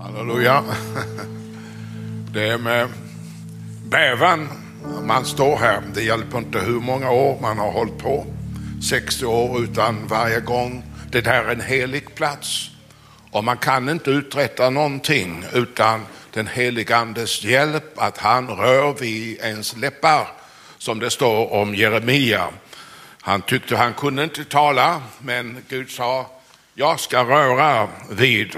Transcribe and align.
Halleluja. 0.00 0.64
Det 2.32 2.48
är 2.48 2.58
med 2.58 2.88
bävan 3.84 4.48
man 5.02 5.24
står 5.24 5.56
här. 5.56 5.82
Det 5.94 6.02
hjälper 6.02 6.38
inte 6.38 6.58
hur 6.58 6.80
många 6.80 7.10
år 7.10 7.38
man 7.40 7.58
har 7.58 7.72
hållit 7.72 7.98
på. 7.98 8.26
60 8.90 9.26
år 9.26 9.62
utan 9.62 10.06
varje 10.06 10.40
gång. 10.40 10.82
Det 11.10 11.26
här 11.26 11.44
är 11.44 11.52
en 11.52 11.60
helig 11.60 12.14
plats. 12.14 12.70
Och 13.30 13.44
man 13.44 13.56
kan 13.56 13.88
inte 13.88 14.10
uträtta 14.10 14.70
någonting 14.70 15.44
utan 15.52 16.06
den 16.32 16.46
helige 16.46 16.96
andes 16.96 17.44
hjälp, 17.44 17.92
att 17.96 18.18
han 18.18 18.48
rör 18.48 18.94
vid 19.00 19.38
ens 19.38 19.76
läppar, 19.76 20.28
som 20.78 20.98
det 20.98 21.10
står 21.10 21.52
om 21.52 21.74
Jeremia. 21.74 22.48
Han 23.20 23.42
tyckte 23.42 23.76
han 23.76 23.94
kunde 23.94 24.24
inte 24.24 24.44
tala, 24.44 25.02
men 25.18 25.64
Gud 25.68 25.90
sa, 25.90 26.26
jag 26.74 27.00
ska 27.00 27.24
röra 27.24 27.88
vid 28.10 28.56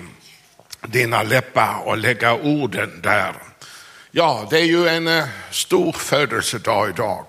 dina 0.86 1.22
läppar 1.22 1.82
och 1.84 1.98
lägga 1.98 2.34
orden 2.34 3.00
där. 3.02 3.34
Ja, 4.10 4.46
det 4.50 4.58
är 4.58 4.64
ju 4.64 4.88
en 4.88 5.08
eh, 5.08 5.24
stor 5.50 5.92
födelsedag 5.92 6.88
idag. 6.88 7.26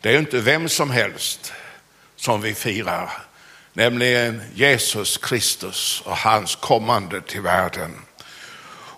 Det 0.00 0.14
är 0.14 0.18
inte 0.18 0.40
vem 0.40 0.68
som 0.68 0.90
helst 0.90 1.52
som 2.16 2.40
vi 2.40 2.54
firar, 2.54 3.12
nämligen 3.72 4.42
Jesus 4.54 5.18
Kristus 5.18 6.02
och 6.04 6.16
hans 6.16 6.56
kommande 6.56 7.20
till 7.20 7.40
världen. 7.40 7.94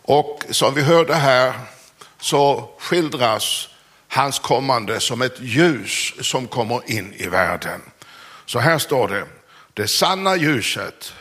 Och 0.02 0.44
som 0.50 0.74
vi 0.74 0.82
hörde 0.82 1.14
här 1.14 1.54
så 2.20 2.70
skildras 2.78 3.68
hans 4.08 4.38
kommande 4.38 5.00
som 5.00 5.22
ett 5.22 5.40
ljus 5.40 6.12
som 6.20 6.46
kommer 6.46 6.90
in 6.90 7.14
i 7.16 7.26
världen. 7.26 7.80
Så 8.46 8.58
här 8.58 8.78
står 8.78 9.08
det, 9.08 9.24
det 9.74 9.88
sanna 9.88 10.36
ljuset 10.36 11.14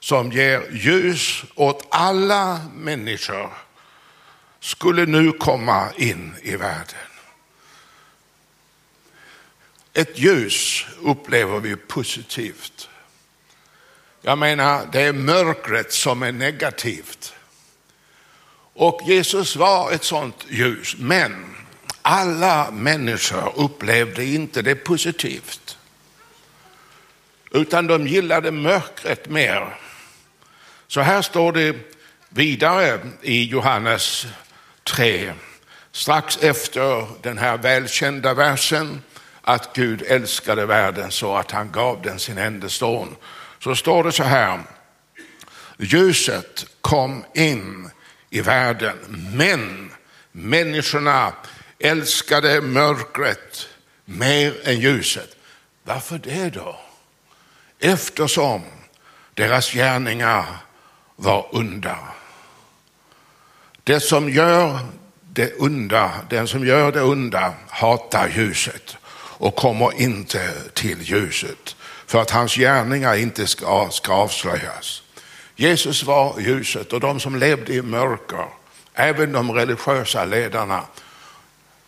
som 0.00 0.32
ger 0.32 0.70
ljus 0.70 1.44
åt 1.54 1.86
alla 1.90 2.60
människor 2.74 3.50
skulle 4.60 5.06
nu 5.06 5.32
komma 5.32 5.88
in 5.96 6.34
i 6.42 6.56
världen. 6.56 7.08
Ett 9.92 10.18
ljus 10.18 10.86
upplever 11.02 11.60
vi 11.60 11.76
positivt. 11.76 12.88
Jag 14.22 14.38
menar, 14.38 14.88
det 14.92 15.02
är 15.02 15.12
mörkret 15.12 15.92
som 15.92 16.22
är 16.22 16.32
negativt. 16.32 17.34
Och 18.74 19.00
Jesus 19.06 19.56
var 19.56 19.92
ett 19.92 20.04
sådant 20.04 20.46
ljus, 20.48 20.96
men 20.98 21.56
alla 22.02 22.70
människor 22.70 23.52
upplevde 23.56 24.24
inte 24.24 24.62
det 24.62 24.74
positivt. 24.74 25.78
Utan 27.50 27.86
de 27.86 28.06
gillade 28.06 28.50
mörkret 28.50 29.28
mer. 29.28 29.78
Så 30.88 31.00
här 31.00 31.22
står 31.22 31.52
det 31.52 31.76
vidare 32.28 33.00
i 33.22 33.44
Johannes 33.44 34.26
3, 34.84 35.32
strax 35.92 36.38
efter 36.42 37.06
den 37.22 37.38
här 37.38 37.56
välkända 37.56 38.34
versen 38.34 39.02
att 39.42 39.72
Gud 39.74 40.02
älskade 40.02 40.66
världen 40.66 41.10
så 41.10 41.36
att 41.36 41.50
han 41.50 41.72
gav 41.72 42.02
den 42.02 42.18
sin 42.18 42.38
enda 42.38 42.68
son. 42.68 43.16
Så 43.62 43.74
står 43.74 44.04
det 44.04 44.12
så 44.12 44.22
här, 44.22 44.60
ljuset 45.78 46.66
kom 46.80 47.24
in 47.34 47.90
i 48.30 48.40
världen, 48.40 48.98
men 49.32 49.92
människorna 50.32 51.32
älskade 51.78 52.60
mörkret 52.60 53.68
mer 54.04 54.68
än 54.68 54.80
ljuset. 54.80 55.36
Varför 55.82 56.18
det 56.18 56.50
då? 56.50 56.80
Eftersom 57.80 58.62
deras 59.34 59.72
gärningar 59.72 60.46
var 61.20 61.56
onda. 61.56 61.98
Det 63.84 64.00
som 64.00 64.30
gör 64.30 64.78
det 65.32 65.54
onda, 65.58 66.10
den 66.30 66.48
som 66.48 66.66
gör 66.66 66.92
det 66.92 67.02
onda 67.02 67.54
hatar 67.68 68.28
ljuset 68.28 68.96
och 69.38 69.56
kommer 69.56 70.00
inte 70.00 70.54
till 70.74 71.02
ljuset 71.02 71.76
för 72.06 72.20
att 72.22 72.30
hans 72.30 72.54
gärningar 72.54 73.14
inte 73.14 73.46
ska, 73.46 73.88
ska 73.90 74.12
avslöjas. 74.12 75.02
Jesus 75.56 76.02
var 76.02 76.40
ljuset 76.40 76.92
och 76.92 77.00
de 77.00 77.20
som 77.20 77.36
levde 77.36 77.74
i 77.74 77.82
mörker, 77.82 78.46
även 78.94 79.32
de 79.32 79.52
religiösa 79.52 80.24
ledarna, 80.24 80.82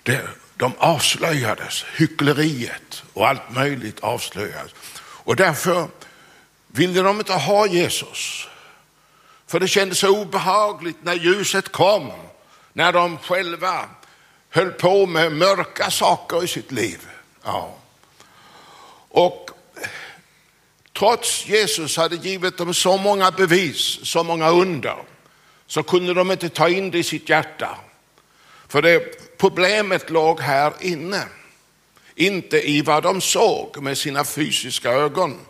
det, 0.02 0.22
de 0.56 0.72
avslöjades. 0.78 1.84
Hyckleriet 1.96 3.02
och 3.12 3.28
allt 3.28 3.50
möjligt 3.50 4.00
avslöjades. 4.00 4.72
Och 5.00 5.36
därför 5.36 5.86
ville 6.66 7.02
de 7.02 7.18
inte 7.18 7.32
ha 7.32 7.66
Jesus. 7.66 8.49
För 9.50 9.60
det 9.60 9.68
kändes 9.68 9.98
så 9.98 10.22
obehagligt 10.22 10.96
när 11.02 11.14
ljuset 11.14 11.72
kom, 11.72 12.12
när 12.72 12.92
de 12.92 13.18
själva 13.18 13.88
höll 14.50 14.70
på 14.70 15.06
med 15.06 15.32
mörka 15.32 15.90
saker 15.90 16.44
i 16.44 16.48
sitt 16.48 16.72
liv. 16.72 17.08
Ja. 17.44 17.74
Och 19.08 19.50
trots 20.98 21.46
Jesus 21.46 21.96
hade 21.96 22.16
givit 22.16 22.56
dem 22.56 22.74
så 22.74 22.96
många 22.96 23.30
bevis, 23.30 23.98
så 24.02 24.24
många 24.24 24.50
under, 24.50 24.96
så 25.66 25.82
kunde 25.82 26.14
de 26.14 26.30
inte 26.30 26.48
ta 26.48 26.68
in 26.68 26.90
det 26.90 26.98
i 26.98 27.02
sitt 27.02 27.28
hjärta. 27.28 27.78
För 28.68 28.82
det, 28.82 29.00
problemet 29.38 30.10
låg 30.10 30.40
här 30.40 30.72
inne, 30.80 31.22
inte 32.14 32.70
i 32.70 32.82
vad 32.82 33.02
de 33.02 33.20
såg 33.20 33.82
med 33.82 33.98
sina 33.98 34.24
fysiska 34.24 34.90
ögon. 34.90 35.40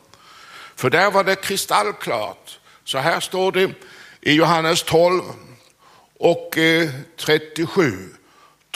För 0.77 0.91
där 0.91 1.11
var 1.11 1.25
det 1.25 1.37
kristallklart. 1.37 2.60
Så 2.91 2.99
här 2.99 3.21
står 3.21 3.53
det 3.53 3.71
i 4.21 4.33
Johannes 4.33 4.83
12 4.83 5.23
och 6.19 6.59
eh, 6.59 6.91
37. 7.17 8.09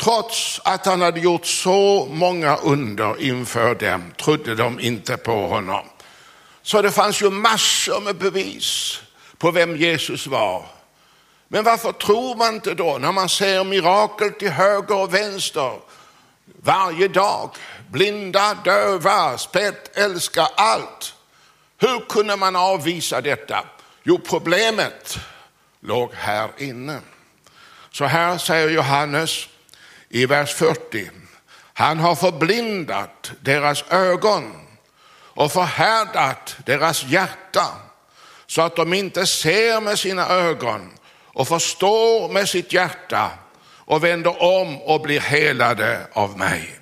Trots 0.00 0.60
att 0.64 0.86
han 0.86 1.00
hade 1.00 1.20
gjort 1.20 1.46
så 1.46 2.08
många 2.10 2.56
under 2.56 3.20
inför 3.20 3.74
dem 3.74 4.12
trodde 4.18 4.54
de 4.54 4.80
inte 4.80 5.16
på 5.16 5.46
honom. 5.46 5.86
Så 6.62 6.82
det 6.82 6.90
fanns 6.90 7.22
ju 7.22 7.30
massor 7.30 8.00
med 8.00 8.16
bevis 8.16 9.00
på 9.38 9.50
vem 9.50 9.76
Jesus 9.76 10.26
var. 10.26 10.66
Men 11.48 11.64
varför 11.64 11.92
tror 11.92 12.34
man 12.36 12.54
inte 12.54 12.74
då 12.74 12.98
när 12.98 13.12
man 13.12 13.28
ser 13.28 13.64
mirakel 13.64 14.32
till 14.32 14.50
höger 14.50 14.96
och 14.96 15.14
vänster 15.14 15.78
varje 16.62 17.08
dag? 17.08 17.50
Blinda, 17.90 18.54
döva, 18.64 19.38
spett, 19.38 19.98
älskar 19.98 20.48
allt. 20.56 21.14
Hur 21.78 22.08
kunde 22.08 22.36
man 22.36 22.56
avvisa 22.56 23.20
detta? 23.20 23.64
Jo, 24.06 24.18
problemet 24.18 25.18
låg 25.80 26.14
här 26.14 26.50
inne. 26.58 27.00
Så 27.90 28.04
här 28.04 28.38
säger 28.38 28.70
Johannes 28.70 29.48
i 30.08 30.26
vers 30.26 30.54
40. 30.54 31.10
Han 31.72 31.98
har 31.98 32.14
förblindat 32.14 33.32
deras 33.40 33.84
ögon 33.90 34.52
och 35.10 35.52
förhärdat 35.52 36.56
deras 36.66 37.04
hjärta 37.04 37.66
så 38.46 38.62
att 38.62 38.76
de 38.76 38.94
inte 38.94 39.26
ser 39.26 39.80
med 39.80 39.98
sina 39.98 40.28
ögon 40.28 40.90
och 41.24 41.48
förstår 41.48 42.28
med 42.28 42.48
sitt 42.48 42.72
hjärta 42.72 43.30
och 43.76 44.04
vänder 44.04 44.42
om 44.42 44.82
och 44.82 45.00
blir 45.00 45.20
helade 45.20 46.06
av 46.12 46.38
mig. 46.38 46.78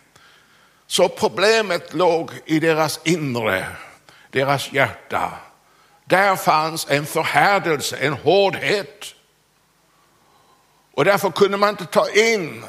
Så 0.87 1.09
problemet 1.09 1.95
låg 1.95 2.31
i 2.47 2.61
deras 2.61 3.01
inre, 3.05 3.67
deras 4.31 4.73
hjärta. 4.73 5.33
Där 6.13 6.37
fanns 6.37 6.87
en 6.91 7.07
förhärdelse, 7.07 7.97
en 7.97 8.13
hårdhet. 8.13 9.15
Och 10.95 11.05
därför 11.05 11.31
kunde 11.31 11.57
man 11.57 11.69
inte 11.69 11.87
ta 11.87 12.11
in 12.11 12.65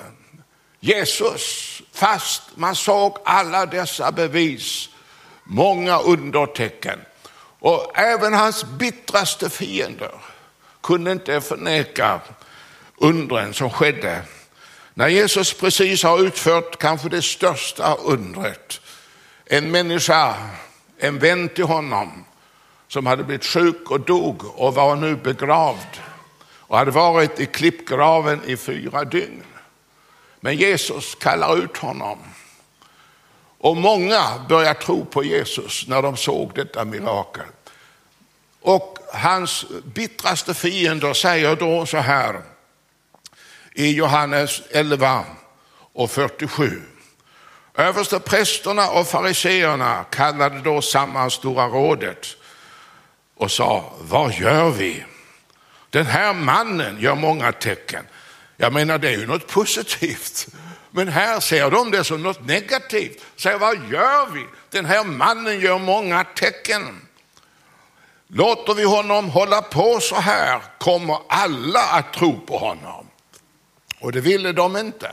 Jesus 0.80 1.82
fast 1.94 2.42
man 2.56 2.76
såg 2.76 3.18
alla 3.26 3.66
dessa 3.66 4.12
bevis, 4.12 4.90
många 5.44 6.00
undertecken. 6.00 7.00
Och 7.60 7.92
även 7.96 8.34
hans 8.34 8.64
bittraste 8.64 9.50
fiender 9.50 10.12
kunde 10.84 11.12
inte 11.12 11.42
förneka 11.42 12.22
undren 12.98 13.54
som 13.54 13.70
skedde. 13.70 14.22
När 14.94 15.08
Jesus 15.08 15.54
precis 15.54 16.04
har 16.04 16.20
utfört 16.20 16.80
kanske 16.80 17.10
det 17.10 17.22
största 17.22 17.96
undret. 17.96 18.82
En 19.46 19.72
människa, 19.72 20.36
en 20.98 21.20
vän 21.20 21.50
till 21.50 21.66
honom, 21.66 22.26
som 22.94 23.06
hade 23.06 23.24
blivit 23.24 23.46
sjuk 23.46 23.92
och 23.92 24.00
dog 24.00 24.60
och 24.60 24.76
var 24.76 24.96
nu 24.96 25.16
begravd 25.16 26.00
och 26.58 26.78
hade 26.78 26.92
varit 26.92 27.40
i 27.40 27.46
klippgraven 27.46 28.42
i 28.46 28.58
fyra 28.58 29.04
dygn. 29.04 29.44
Men 30.40 30.56
Jesus 30.56 31.16
kallar 31.16 31.58
ut 31.58 31.78
honom. 31.78 32.20
Och 33.58 33.78
många 33.78 34.22
börjar 34.50 34.74
tro 34.74 35.06
på 35.06 35.24
Jesus 35.24 35.88
när 35.88 36.02
de 36.02 36.18
såg 36.18 36.52
detta 36.56 36.86
mirakel. 36.86 37.46
Och 38.62 38.98
hans 39.14 39.66
bittraste 39.84 40.54
fiender 40.54 41.14
säger 41.14 41.56
då 41.56 41.86
så 41.86 41.98
här 41.98 42.42
i 43.74 43.92
Johannes 43.92 44.62
11 44.72 45.26
och 45.94 46.12
47. 46.12 46.82
Översteprästerna 47.76 48.90
och 48.90 49.08
fariseerna 49.08 50.06
kallade 50.12 50.60
då 50.60 50.82
samman 50.82 51.32
Stora 51.32 51.68
rådet 51.68 52.38
och 53.38 53.52
sa, 53.52 53.94
vad 54.02 54.34
gör 54.34 54.70
vi? 54.70 55.06
Den 55.90 56.06
här 56.06 56.34
mannen 56.34 57.00
gör 57.00 57.16
många 57.16 57.52
tecken. 57.52 58.06
Jag 58.58 58.74
menar 58.74 58.98
det 58.98 59.10
är 59.10 59.18
ju 59.18 59.28
något 59.28 59.48
positivt. 59.48 60.48
Men 60.92 61.08
här 61.08 61.40
ser 61.40 61.72
de 61.72 61.92
det 61.92 62.04
som 62.04 62.24
något 62.24 62.46
negativt. 62.46 63.26
Säger 63.36 63.60
vad 63.60 63.76
gör 63.92 64.30
vi? 64.32 64.46
Den 64.70 64.86
här 64.86 65.04
mannen 65.04 65.60
gör 65.60 65.80
många 65.80 66.24
tecken. 66.24 67.08
Låter 68.28 68.74
vi 68.74 68.84
honom 68.84 69.30
hålla 69.30 69.62
på 69.62 70.00
så 70.00 70.16
här 70.16 70.62
kommer 70.80 71.18
alla 71.30 71.84
att 71.84 72.14
tro 72.14 72.40
på 72.40 72.58
honom. 72.58 73.08
Och 74.00 74.12
det 74.12 74.22
ville 74.22 74.52
de 74.52 74.78
inte. 74.78 75.12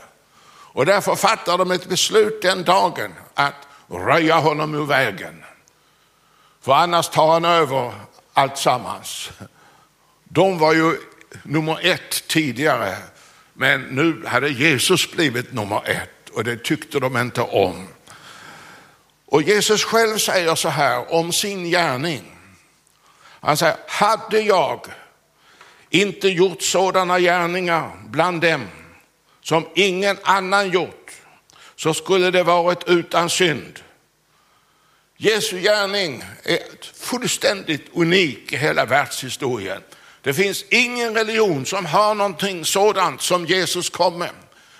Och 0.73 0.85
därför 0.85 1.15
fattade 1.15 1.57
de 1.57 1.71
ett 1.71 1.89
beslut 1.89 2.41
den 2.41 2.63
dagen 2.63 3.13
att 3.33 3.67
röja 3.87 4.35
honom 4.35 4.75
ur 4.75 4.85
vägen. 4.85 5.43
För 6.61 6.73
annars 6.73 7.09
tar 7.09 7.27
han 7.27 7.45
över 7.45 7.93
allt 8.41 8.57
sammans. 8.57 9.29
De 10.23 10.57
var 10.57 10.73
ju 10.73 10.97
nummer 11.43 11.79
ett 11.81 12.27
tidigare, 12.27 12.97
men 13.53 13.81
nu 13.81 14.25
hade 14.25 14.49
Jesus 14.49 15.11
blivit 15.11 15.53
nummer 15.53 15.81
ett 15.85 16.29
och 16.33 16.43
det 16.43 16.63
tyckte 16.63 16.99
de 16.99 17.17
inte 17.17 17.41
om. 17.41 17.87
Och 19.25 19.41
Jesus 19.41 19.83
själv 19.83 20.17
säger 20.17 20.55
så 20.55 20.69
här 20.69 21.13
om 21.13 21.31
sin 21.31 21.69
gärning. 21.69 22.23
Han 23.41 23.57
säger, 23.57 23.77
hade 23.87 24.39
jag 24.39 24.85
inte 25.89 26.27
gjort 26.27 26.61
sådana 26.61 27.19
gärningar 27.19 27.91
bland 28.09 28.41
dem 28.41 28.67
som 29.41 29.65
ingen 29.75 30.17
annan 30.23 30.69
gjort 30.69 31.11
så 31.75 31.93
skulle 31.93 32.31
det 32.31 32.43
varit 32.43 32.83
utan 32.87 33.29
synd. 33.29 33.79
Jesu 35.23 35.59
gärning 35.59 36.23
är 36.43 36.59
fullständigt 36.93 37.89
unik 37.93 38.53
i 38.53 38.57
hela 38.57 38.85
världshistorien. 38.85 39.81
Det 40.21 40.33
finns 40.33 40.65
ingen 40.69 41.15
religion 41.15 41.65
som 41.65 41.85
har 41.85 42.15
någonting 42.15 42.65
sådant 42.65 43.21
som 43.21 43.45
Jesus 43.45 43.89
kom 43.89 44.19
med. 44.19 44.31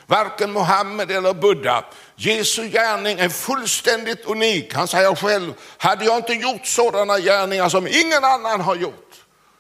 Varken 0.06 0.52
Mohammed 0.52 1.12
eller 1.12 1.34
Buddha. 1.34 1.86
Jesu 2.16 2.68
gärning 2.68 3.20
är 3.20 3.30
fullständigt 3.30 4.26
unik. 4.26 4.74
Han 4.74 4.88
säger 4.88 5.16
själv, 5.16 5.54
hade 5.78 6.06
jag 6.06 6.18
inte 6.18 6.34
gjort 6.34 6.68
sådana 6.68 7.20
gärningar 7.20 7.70
som 7.70 7.88
ingen 7.88 8.24
annan 8.24 8.62
har 8.62 8.76
gjort, 8.76 9.16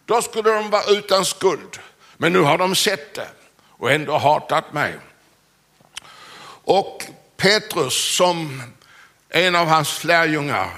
då 0.05 0.21
skulle 0.21 0.49
de 0.49 0.69
vara 0.69 0.83
utan 0.91 1.25
skuld. 1.25 1.79
Men 2.17 2.33
nu 2.33 2.39
har 2.39 2.57
de 2.57 2.75
sett 2.75 3.13
det 3.15 3.29
och 3.67 3.91
ändå 3.91 4.17
hatat 4.17 4.73
mig. 4.73 4.95
Och 6.63 7.03
Petrus 7.37 8.15
som 8.15 8.61
en 9.31 9.55
av 9.55 9.67
hans 9.67 10.03
lärjungar 10.03 10.69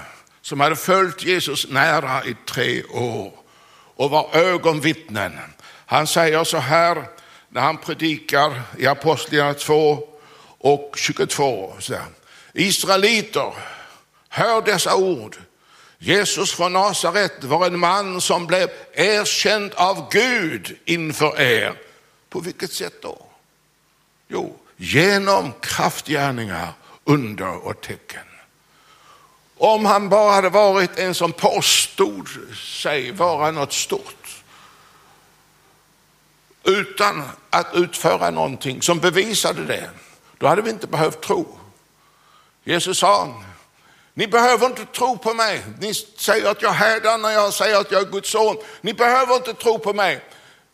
som 0.41 0.59
hade 0.59 0.75
följt 0.75 1.23
Jesus 1.23 1.67
nära 1.69 2.25
i 2.25 2.35
tre 2.45 2.83
år 2.83 3.31
och 3.95 4.09
var 4.09 4.29
ögonvittnen. 4.33 5.39
Han 5.85 6.07
säger 6.07 6.43
så 6.43 6.57
här 6.57 7.03
när 7.49 7.61
han 7.61 7.77
predikar 7.77 8.61
i 8.77 8.87
Apostlagärningarna 8.87 9.59
2 9.59 10.07
och 10.57 10.93
22. 10.97 11.73
Så 11.79 11.95
Israeliter, 12.53 13.53
hör 14.29 14.61
dessa 14.61 14.95
ord. 14.95 15.37
Jesus 15.97 16.53
från 16.53 16.73
Nasaret 16.73 17.43
var 17.43 17.67
en 17.67 17.79
man 17.79 18.21
som 18.21 18.47
blev 18.47 18.69
erkänd 18.93 19.73
av 19.73 20.09
Gud 20.11 20.77
inför 20.85 21.41
er. 21.41 21.73
På 22.29 22.39
vilket 22.39 22.71
sätt 22.71 23.01
då? 23.01 23.25
Jo, 24.27 24.59
genom 24.77 25.53
kraftgärningar, 25.61 26.73
under 27.03 27.67
och 27.67 27.81
tecken. 27.81 28.32
Om 29.57 29.85
han 29.85 30.09
bara 30.09 30.31
hade 30.31 30.49
varit 30.49 30.99
en 30.99 31.15
som 31.15 31.31
påstod 31.31 32.29
sig 32.55 33.11
vara 33.11 33.51
något 33.51 33.73
stort 33.73 34.43
utan 36.63 37.23
att 37.49 37.67
utföra 37.73 38.29
någonting 38.29 38.81
som 38.81 38.99
bevisade 38.99 39.65
det, 39.65 39.89
då 40.37 40.47
hade 40.47 40.61
vi 40.61 40.69
inte 40.69 40.87
behövt 40.87 41.21
tro. 41.21 41.57
Jesus 42.63 42.97
sa, 42.97 43.43
ni 44.13 44.27
behöver 44.27 44.65
inte 44.65 44.85
tro 44.85 45.17
på 45.17 45.33
mig. 45.33 45.63
Ni 45.79 45.93
säger 45.93 46.51
att 46.51 46.61
jag 46.61 46.71
härdar 46.71 47.17
när 47.17 47.29
jag 47.29 47.53
säger 47.53 47.79
att 47.79 47.91
jag 47.91 48.01
är 48.01 48.11
Guds 48.11 48.31
son. 48.31 48.57
Ni 48.81 48.93
behöver 48.93 49.35
inte 49.35 49.53
tro 49.53 49.79
på 49.79 49.93
mig. 49.93 50.23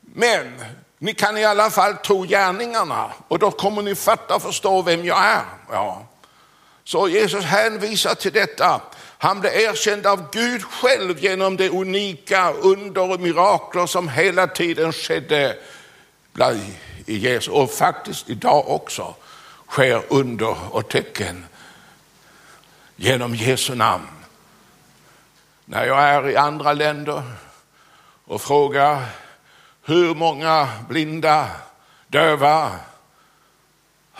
Men 0.01 0.65
ni 0.97 1.13
kan 1.13 1.37
i 1.37 1.45
alla 1.45 1.69
fall 1.69 1.93
tro 1.95 2.23
gärningarna 2.23 3.11
och 3.27 3.39
då 3.39 3.51
kommer 3.51 3.81
ni 3.81 3.95
fatta 3.95 4.35
och 4.35 4.41
förstå 4.41 4.81
vem 4.81 5.05
jag 5.05 5.25
är. 5.25 5.45
Ja. 5.71 6.08
Så 6.83 7.07
Jesus 7.07 7.45
hänvisar 7.45 8.15
till 8.15 8.33
detta. 8.33 8.81
Han 9.17 9.39
blev 9.39 9.53
erkänd 9.53 10.05
av 10.05 10.31
Gud 10.31 10.63
själv 10.63 11.19
genom 11.19 11.57
det 11.57 11.69
unika 11.69 12.51
under 12.51 13.11
och 13.11 13.19
mirakler 13.19 13.85
som 13.85 14.09
hela 14.09 14.47
tiden 14.47 14.93
skedde 14.93 15.57
i 17.05 17.17
Jesus. 17.17 17.47
Och 17.47 17.71
faktiskt 17.71 18.29
idag 18.29 18.69
också 18.69 19.15
sker 19.67 20.01
under 20.09 20.55
och 20.75 20.89
tecken 20.89 21.45
genom 22.95 23.35
Jesu 23.35 23.75
namn. 23.75 24.07
När 25.65 25.85
jag 25.85 26.03
är 26.03 26.29
i 26.29 26.35
andra 26.35 26.73
länder 26.73 27.23
och 28.25 28.41
frågar 28.41 29.05
hur 29.83 30.15
många 30.15 30.69
blinda, 30.89 31.47
döva 32.07 32.79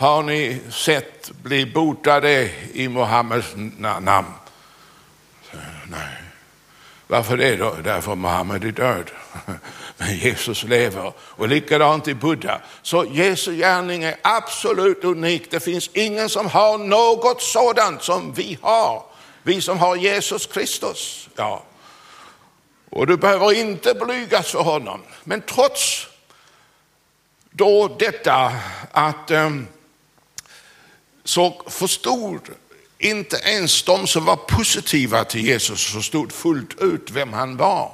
har 0.00 0.22
ni 0.22 0.60
sett 0.70 1.30
bli 1.30 1.66
botade 1.66 2.50
i 2.72 2.88
Muhammeds 2.88 3.46
namn? 4.00 4.32
Nej. 5.84 6.22
Varför 7.06 7.36
det 7.36 7.56
då? 7.56 7.76
Därför 7.84 8.14
Muhammed 8.14 8.64
är 8.64 8.72
död. 8.72 9.10
Men 9.96 10.16
Jesus 10.16 10.62
lever. 10.62 11.12
Och 11.18 11.48
likadant 11.48 12.08
i 12.08 12.14
Buddha. 12.14 12.60
Så 12.82 13.04
Jesu 13.04 13.56
gärning 13.56 14.04
är 14.04 14.16
absolut 14.22 15.04
unik. 15.04 15.50
Det 15.50 15.60
finns 15.60 15.90
ingen 15.92 16.28
som 16.28 16.46
har 16.46 16.78
något 16.78 17.42
sådant 17.42 18.02
som 18.02 18.32
vi 18.32 18.58
har. 18.62 19.04
Vi 19.42 19.60
som 19.60 19.78
har 19.78 19.96
Jesus 19.96 20.46
Kristus. 20.46 21.28
Ja. 21.36 21.62
Och 22.90 23.06
du 23.06 23.16
behöver 23.16 23.52
inte 23.52 23.94
blygas 23.94 24.50
för 24.50 24.62
honom. 24.62 25.02
Men 25.24 25.40
trots 25.40 26.06
då 27.50 27.96
detta 27.98 28.52
att 28.92 29.30
um, 29.30 29.66
så 31.24 31.62
förstod 31.66 32.40
inte 32.98 33.36
ens 33.36 33.82
de 33.82 34.06
som 34.06 34.24
var 34.24 34.36
positiva 34.36 35.24
till 35.24 35.46
Jesus 35.46 35.86
förstod 35.86 36.32
fullt 36.32 36.80
ut 36.80 37.10
vem 37.10 37.32
han 37.32 37.56
var. 37.56 37.92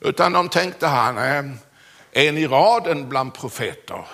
Utan 0.00 0.32
de 0.32 0.48
tänkte 0.48 0.86
han 0.86 1.18
eh, 1.18 1.24
är 2.12 2.28
en 2.28 2.38
i 2.38 2.46
raden 2.46 3.08
bland 3.08 3.34
profeter. 3.34 4.04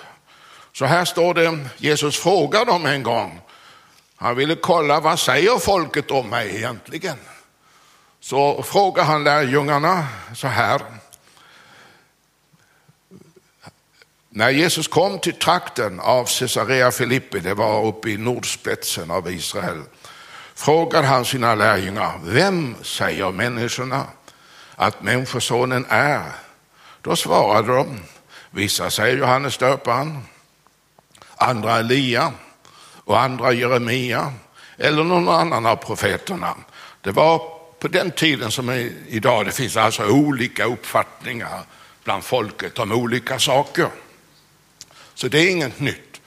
Så 0.72 0.84
här 0.84 1.04
står 1.04 1.34
det, 1.34 1.58
Jesus 1.76 2.18
frågar 2.18 2.64
dem 2.64 2.86
en 2.86 3.02
gång. 3.02 3.40
Han 4.16 4.36
ville 4.36 4.54
kolla 4.54 5.00
vad 5.00 5.18
säger 5.18 5.58
folket 5.58 6.10
om 6.10 6.30
mig 6.30 6.56
egentligen. 6.56 7.16
Så 8.20 8.62
frågar 8.62 9.04
han 9.04 9.24
lärjungarna 9.24 10.06
så 10.34 10.46
här. 10.46 10.80
När 14.36 14.50
Jesus 14.50 14.88
kom 14.88 15.18
till 15.18 15.32
trakten 15.34 16.00
av 16.00 16.24
Caesarea 16.24 16.90
Filippi, 16.90 17.40
det 17.40 17.54
var 17.54 17.86
uppe 17.86 18.10
i 18.10 18.16
nordspetsen 18.16 19.10
av 19.10 19.30
Israel, 19.30 19.82
frågade 20.54 21.06
han 21.06 21.24
sina 21.24 21.54
lärjungar, 21.54 22.20
vem 22.24 22.74
säger 22.82 23.32
människorna 23.32 24.06
att 24.74 25.02
Människosonen 25.02 25.86
är? 25.88 26.22
Då 27.00 27.16
svarade 27.16 27.74
de, 27.76 28.00
vissa 28.50 28.90
säger 28.90 29.16
Johannes 29.16 29.58
döparen, 29.58 30.22
andra 31.36 31.78
Elia 31.78 32.32
och 33.04 33.20
andra 33.20 33.52
Jeremia 33.52 34.32
eller 34.78 35.04
någon 35.04 35.28
annan 35.28 35.66
av 35.66 35.76
profeterna. 35.76 36.54
Det 37.00 37.10
var 37.10 37.42
på 37.78 37.88
den 37.88 38.10
tiden 38.10 38.50
som 38.50 38.70
idag, 39.08 39.46
det 39.46 39.52
finns 39.52 39.76
alltså 39.76 40.06
olika 40.06 40.64
uppfattningar 40.64 41.60
bland 42.04 42.24
folket 42.24 42.78
om 42.78 42.92
olika 42.92 43.38
saker. 43.38 43.88
Så 45.14 45.28
det 45.28 45.38
är 45.38 45.50
inget 45.50 45.80
nytt. 45.80 46.20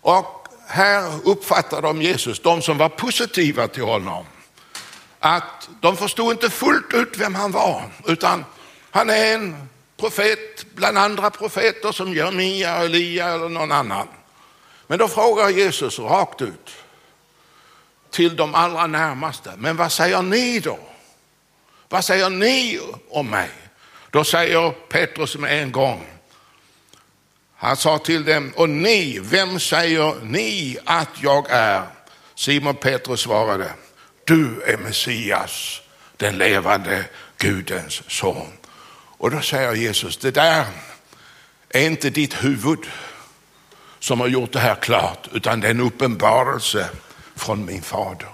Och 0.00 0.48
här 0.66 1.20
uppfattar 1.24 1.82
de 1.82 2.02
Jesus, 2.02 2.40
de 2.40 2.62
som 2.62 2.78
var 2.78 2.88
positiva 2.88 3.68
till 3.68 3.82
honom, 3.82 4.26
att 5.20 5.68
de 5.80 5.96
förstod 5.96 6.32
inte 6.32 6.50
fullt 6.50 6.94
ut 6.94 7.18
vem 7.18 7.34
han 7.34 7.52
var, 7.52 7.82
utan 8.06 8.44
han 8.90 9.10
är 9.10 9.34
en 9.34 9.68
profet 9.96 10.66
bland 10.74 10.98
andra 10.98 11.30
profeter 11.30 11.92
som 11.92 12.14
Jeremia, 12.14 12.76
Elia 12.76 13.28
eller 13.28 13.48
någon 13.48 13.72
annan. 13.72 14.08
Men 14.86 14.98
då 14.98 15.08
frågar 15.08 15.48
Jesus 15.48 15.98
rakt 15.98 16.42
ut 16.42 16.70
till 18.10 18.36
de 18.36 18.54
allra 18.54 18.86
närmaste, 18.86 19.52
men 19.58 19.76
vad 19.76 19.92
säger 19.92 20.22
ni 20.22 20.60
då? 20.60 20.78
Vad 21.88 22.04
säger 22.04 22.30
ni 22.30 22.80
om 23.10 23.30
mig? 23.30 23.50
Då 24.10 24.24
säger 24.24 24.70
Petrus 24.70 25.36
med 25.36 25.62
en 25.62 25.72
gång, 25.72 26.06
han 27.64 27.76
sa 27.76 27.98
till 27.98 28.24
dem, 28.24 28.52
och 28.56 28.70
ni, 28.70 29.18
vem 29.22 29.60
säger 29.60 30.14
ni 30.22 30.78
att 30.84 31.08
jag 31.22 31.46
är? 31.50 31.82
Simon 32.34 32.74
Petrus 32.76 33.20
svarade, 33.20 33.72
du 34.24 34.62
är 34.62 34.76
Messias, 34.76 35.80
den 36.16 36.38
levande 36.38 37.04
Gudens 37.38 38.02
son. 38.08 38.52
Och 39.18 39.30
då 39.30 39.40
säger 39.40 39.74
Jesus, 39.74 40.16
det 40.16 40.30
där 40.30 40.64
är 41.68 41.86
inte 41.86 42.10
ditt 42.10 42.44
huvud 42.44 42.78
som 43.98 44.20
har 44.20 44.28
gjort 44.28 44.52
det 44.52 44.60
här 44.60 44.74
klart, 44.74 45.28
utan 45.32 45.60
det 45.60 45.66
är 45.66 45.70
en 45.70 45.80
uppenbarelse 45.80 46.88
från 47.36 47.64
min 47.64 47.82
fader. 47.82 48.28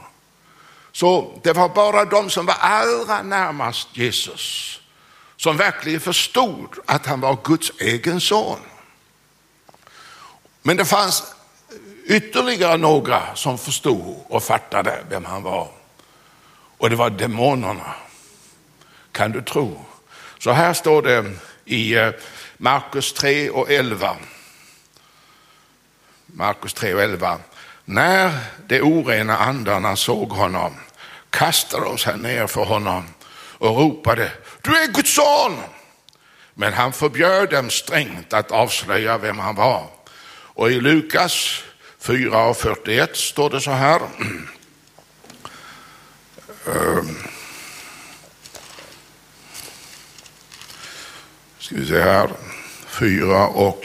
Så 0.93 1.41
det 1.43 1.53
var 1.53 1.69
bara 1.69 2.05
de 2.05 2.31
som 2.31 2.47
var 2.47 2.57
allra 2.61 3.23
närmast 3.23 3.89
Jesus 3.93 4.77
som 5.37 5.57
verkligen 5.57 6.01
förstod 6.01 6.69
att 6.87 7.07
han 7.07 7.21
var 7.21 7.39
Guds 7.45 7.73
egen 7.79 8.21
son. 8.21 8.59
Men 10.63 10.77
det 10.77 10.85
fanns 10.85 11.35
ytterligare 12.07 12.77
några 12.77 13.35
som 13.35 13.59
förstod 13.59 14.25
och 14.29 14.43
fattade 14.43 15.05
vem 15.09 15.25
han 15.25 15.43
var. 15.43 15.69
Och 16.79 16.91
det 16.91 16.97
var 16.97 17.11
demonerna. 17.11 17.95
Kan 19.13 19.33
du 19.33 19.43
tro? 19.43 19.85
Så 20.39 20.53
här 20.53 20.73
står 20.73 21.03
det 21.03 21.33
i 21.65 21.95
eh, 21.95 22.11
Markus 22.57 23.13
3 23.13 23.51
och 23.51 23.71
11. 23.71 24.17
Markus 26.27 26.75
3 26.75 26.95
och 26.95 27.03
11. 27.03 27.39
När 27.85 28.39
de 28.67 28.81
orena 28.83 29.37
andarna 29.37 29.97
såg 29.97 30.33
honom 30.33 30.75
kastade 31.31 31.85
de 31.85 31.99
sig 31.99 32.19
ner 32.19 32.47
för 32.47 32.65
honom 32.65 33.05
och 33.59 33.77
ropade, 33.77 34.33
du 34.63 34.77
är 34.77 34.87
Guds 34.87 35.15
son! 35.15 35.57
Men 36.55 36.73
han 36.73 36.93
förbjöd 36.93 37.51
dem 37.51 37.71
strängt 37.71 38.33
att 38.33 38.51
avslöja 38.51 39.19
vem 39.19 39.39
han 39.39 39.55
var. 39.55 40.00
Och 40.61 40.71
i 40.71 40.81
Lukas 40.81 41.63
4 41.99 42.45
och 42.45 42.57
41 42.57 43.17
står 43.17 43.51
det 43.51 43.61
så 43.61 43.71
här. 43.71 44.01
Ehm. 46.67 47.17
Ska 51.59 51.75
vi 51.77 51.87
se 51.87 52.01
här. 52.01 52.31
4 52.87 53.47
och 53.47 53.85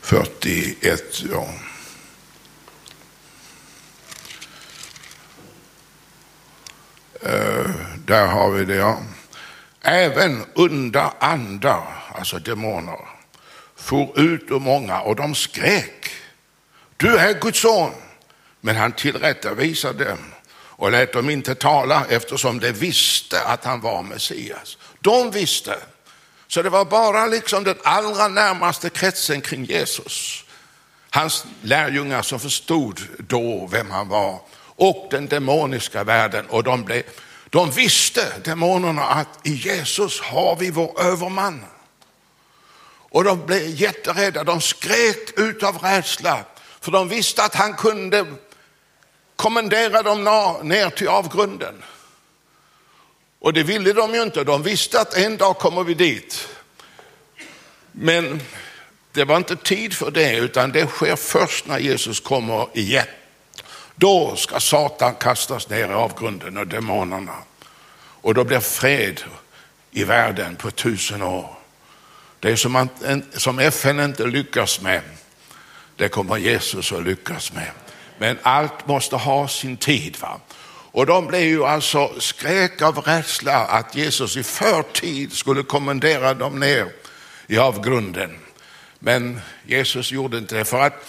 41. 0.00 1.22
Ja. 1.30 1.48
Ehm, 7.22 7.72
där 8.06 8.26
har 8.26 8.50
vi 8.50 8.64
det. 8.64 8.74
Ja. 8.74 9.00
Även 9.80 10.44
onda 10.54 11.12
andar, 11.20 12.12
alltså 12.14 12.38
demoner, 12.38 13.15
for 13.86 14.20
ut 14.20 14.50
ur 14.50 14.58
många 14.58 15.00
och 15.00 15.16
de 15.16 15.34
skrek. 15.34 16.10
Du 16.96 17.16
är 17.16 17.40
Guds 17.40 17.60
son. 17.60 17.92
Men 18.60 18.76
han 18.76 18.92
tillrättavisade 18.92 20.04
dem 20.04 20.18
och 20.54 20.90
lät 20.90 21.12
dem 21.12 21.30
inte 21.30 21.54
tala 21.54 22.06
eftersom 22.08 22.60
de 22.60 22.72
visste 22.72 23.42
att 23.42 23.64
han 23.64 23.80
var 23.80 24.02
Messias. 24.02 24.78
De 25.00 25.30
visste. 25.30 25.76
Så 26.46 26.62
det 26.62 26.70
var 26.70 26.84
bara 26.84 27.26
liksom 27.26 27.64
den 27.64 27.76
allra 27.84 28.28
närmaste 28.28 28.90
kretsen 28.90 29.40
kring 29.40 29.64
Jesus. 29.64 30.44
Hans 31.10 31.44
lärjungar 31.62 32.22
som 32.22 32.40
förstod 32.40 33.00
då 33.18 33.68
vem 33.72 33.90
han 33.90 34.08
var 34.08 34.40
och 34.58 35.08
den 35.10 35.26
demoniska 35.26 36.04
världen 36.04 36.46
och 36.46 36.62
de 36.62 36.84
blev 36.84 37.02
de 37.50 37.70
visste, 37.70 38.32
demonerna, 38.44 39.04
att 39.04 39.28
i 39.42 39.54
Jesus 39.54 40.20
har 40.20 40.56
vi 40.56 40.70
vår 40.70 41.00
överman. 41.00 41.64
Och 43.16 43.24
de 43.24 43.46
blev 43.46 43.68
jätterädda, 43.68 44.44
de 44.44 44.60
skrek 44.60 45.38
ut 45.38 45.62
av 45.62 45.78
rädsla, 45.78 46.44
för 46.80 46.92
de 46.92 47.08
visste 47.08 47.42
att 47.42 47.54
han 47.54 47.74
kunde 47.74 48.26
kommendera 49.36 50.02
dem 50.02 50.24
ner 50.62 50.90
till 50.90 51.08
avgrunden. 51.08 51.82
Och 53.38 53.52
det 53.52 53.62
ville 53.62 53.92
de 53.92 54.14
ju 54.14 54.22
inte, 54.22 54.44
de 54.44 54.62
visste 54.62 55.00
att 55.00 55.14
en 55.14 55.36
dag 55.36 55.58
kommer 55.58 55.84
vi 55.84 55.94
dit. 55.94 56.48
Men 57.92 58.40
det 59.12 59.24
var 59.24 59.36
inte 59.36 59.56
tid 59.56 59.94
för 59.94 60.10
det, 60.10 60.36
utan 60.36 60.72
det 60.72 60.86
sker 60.86 61.16
först 61.16 61.66
när 61.66 61.78
Jesus 61.78 62.20
kommer 62.20 62.68
igen. 62.72 63.06
Då 63.94 64.36
ska 64.36 64.60
Satan 64.60 65.14
kastas 65.14 65.68
ner 65.68 65.88
i 65.88 65.94
avgrunden 65.94 66.56
och 66.56 66.66
demonerna. 66.66 67.36
Och 67.98 68.34
då 68.34 68.44
blir 68.44 68.60
fred 68.60 69.20
i 69.90 70.04
världen 70.04 70.56
på 70.56 70.70
tusen 70.70 71.22
år. 71.22 71.55
Det 72.40 72.56
som, 72.56 72.72
man, 72.72 72.88
som 73.32 73.58
FN 73.58 74.00
inte 74.00 74.26
lyckas 74.26 74.80
med, 74.80 75.00
det 75.96 76.08
kommer 76.08 76.36
Jesus 76.36 76.92
att 76.92 77.04
lyckas 77.04 77.52
med. 77.52 77.70
Men 78.18 78.38
allt 78.42 78.86
måste 78.86 79.16
ha 79.16 79.48
sin 79.48 79.76
tid. 79.76 80.16
Va? 80.20 80.40
Och 80.96 81.06
de 81.06 81.26
blev 81.26 81.42
ju 81.42 81.64
alltså 81.64 82.10
skräck 82.18 82.82
av 82.82 82.98
rädsla 82.98 83.56
att 83.56 83.94
Jesus 83.94 84.36
i 84.36 84.42
förtid 84.42 85.32
skulle 85.32 85.62
kommendera 85.62 86.34
dem 86.34 86.60
ner 86.60 86.92
i 87.46 87.58
avgrunden. 87.58 88.38
Men 88.98 89.40
Jesus 89.66 90.12
gjorde 90.12 90.38
inte 90.38 90.54
det 90.54 90.64
för 90.64 90.80
att 90.80 91.06